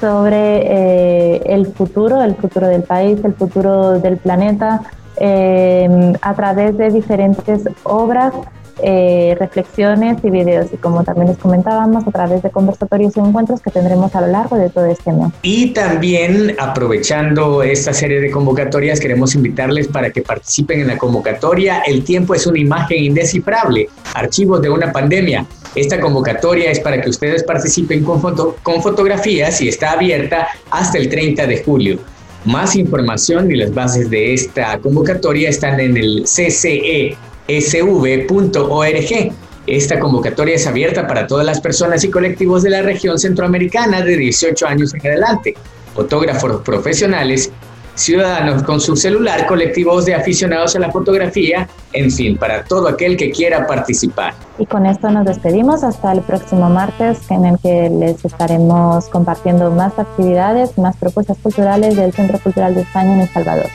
sobre 0.00 1.36
eh, 1.36 1.42
el 1.46 1.66
futuro, 1.66 2.22
el 2.22 2.36
futuro 2.36 2.68
del 2.68 2.82
país, 2.82 3.18
el 3.24 3.34
futuro 3.34 3.98
del 3.98 4.16
planeta, 4.18 4.82
a 5.18 6.34
través 6.34 6.76
de 6.76 6.90
diferentes 6.90 7.62
obras 7.84 8.34
eh, 8.82 9.36
reflexiones 9.38 10.18
y 10.22 10.30
videos 10.30 10.66
y 10.72 10.76
como 10.76 11.02
también 11.02 11.28
les 11.28 11.38
comentábamos 11.38 12.06
a 12.06 12.10
través 12.10 12.42
de 12.42 12.50
conversatorios 12.50 13.16
y 13.16 13.20
encuentros 13.20 13.60
que 13.60 13.70
tendremos 13.70 14.14
a 14.14 14.20
lo 14.20 14.26
largo 14.26 14.56
de 14.56 14.68
todo 14.68 14.86
este 14.86 15.12
mes. 15.12 15.32
Y 15.42 15.70
también 15.70 16.54
aprovechando 16.58 17.62
esta 17.62 17.92
serie 17.92 18.20
de 18.20 18.30
convocatorias 18.30 19.00
queremos 19.00 19.34
invitarles 19.34 19.88
para 19.88 20.10
que 20.10 20.22
participen 20.22 20.80
en 20.80 20.88
la 20.88 20.98
convocatoria 20.98 21.80
El 21.86 22.04
tiempo 22.04 22.34
es 22.34 22.46
una 22.46 22.58
imagen 22.58 23.02
indescifrable, 23.02 23.88
archivos 24.14 24.60
de 24.60 24.70
una 24.70 24.92
pandemia. 24.92 25.46
Esta 25.74 26.00
convocatoria 26.00 26.70
es 26.70 26.80
para 26.80 27.00
que 27.00 27.10
ustedes 27.10 27.44
participen 27.44 28.04
con, 28.04 28.20
foto, 28.20 28.56
con 28.62 28.82
fotografías 28.82 29.60
y 29.60 29.68
está 29.68 29.92
abierta 29.92 30.48
hasta 30.70 30.98
el 30.98 31.08
30 31.08 31.46
de 31.46 31.62
julio. 31.62 31.98
Más 32.44 32.76
información 32.76 33.50
y 33.50 33.56
las 33.56 33.74
bases 33.74 34.08
de 34.08 34.32
esta 34.32 34.78
convocatoria 34.78 35.48
están 35.48 35.80
en 35.80 35.96
el 35.96 36.22
CCE 36.24 37.16
sv.org. 37.48 39.32
Esta 39.66 39.98
convocatoria 39.98 40.54
es 40.54 40.66
abierta 40.66 41.06
para 41.06 41.26
todas 41.26 41.44
las 41.44 41.60
personas 41.60 42.04
y 42.04 42.10
colectivos 42.10 42.62
de 42.62 42.70
la 42.70 42.82
región 42.82 43.18
centroamericana 43.18 44.02
de 44.02 44.16
18 44.16 44.66
años 44.66 44.94
en 44.94 45.00
adelante, 45.00 45.54
fotógrafos 45.94 46.62
profesionales, 46.62 47.50
ciudadanos 47.96 48.62
con 48.62 48.80
su 48.80 48.94
celular, 48.94 49.46
colectivos 49.46 50.04
de 50.04 50.14
aficionados 50.14 50.76
a 50.76 50.78
la 50.78 50.92
fotografía, 50.92 51.68
en 51.92 52.10
fin, 52.12 52.36
para 52.36 52.62
todo 52.62 52.86
aquel 52.88 53.16
que 53.16 53.30
quiera 53.30 53.66
participar. 53.66 54.34
Y 54.58 54.66
con 54.66 54.86
esto 54.86 55.10
nos 55.10 55.26
despedimos 55.26 55.82
hasta 55.82 56.12
el 56.12 56.20
próximo 56.22 56.68
martes, 56.68 57.18
en 57.30 57.46
el 57.46 57.58
que 57.58 57.90
les 57.90 58.24
estaremos 58.24 59.06
compartiendo 59.08 59.70
más 59.70 59.98
actividades, 59.98 60.76
más 60.78 60.96
propuestas 60.96 61.38
culturales 61.42 61.96
del 61.96 62.12
Centro 62.12 62.38
Cultural 62.38 62.74
de 62.74 62.82
España 62.82 63.14
en 63.14 63.20
El 63.22 63.28
Salvador. 63.30 63.66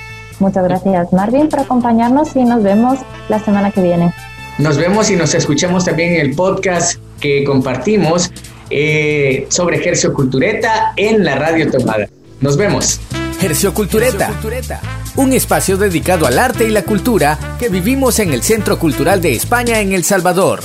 Muchas 0.42 0.64
gracias 0.64 1.14
Marvin 1.14 1.50
por 1.50 1.60
acompañarnos 1.60 2.36
y 2.36 2.44
nos 2.44 2.64
vemos 2.64 2.98
la 3.30 3.40
semana 3.40 3.72
que 3.72 3.82
viene. 3.82 4.12
Nos 4.58 4.78
vemos 4.78 5.12
y 5.12 5.16
nos 5.16 5.36
escuchamos 5.36 5.86
también 5.86 6.14
en 6.16 6.22
el 6.22 6.36
podcast 6.36 7.00
que 7.20 7.44
compartimos 7.44 8.32
eh, 8.72 9.46
sobre 9.50 9.78
Ejercio 9.78 10.14
Cultureta 10.14 10.94
en 10.96 11.24
la 11.24 11.36
Radio 11.36 11.70
Tomada. 11.70 12.10
Nos 12.42 12.58
vemos. 12.58 13.00
Hercio 13.40 13.74
Cultureta, 13.74 14.32
un 15.16 15.34
espacio 15.34 15.78
dedicado 15.78 16.26
al 16.26 16.40
arte 16.40 16.66
y 16.66 16.70
la 16.70 16.84
cultura 16.84 17.38
que 17.60 17.70
vivimos 17.70 18.20
en 18.20 18.34
el 18.34 18.42
Centro 18.42 18.80
Cultural 18.80 19.22
de 19.22 19.34
España 19.34 19.80
en 19.80 19.94
El 19.94 20.04
Salvador. 20.04 20.62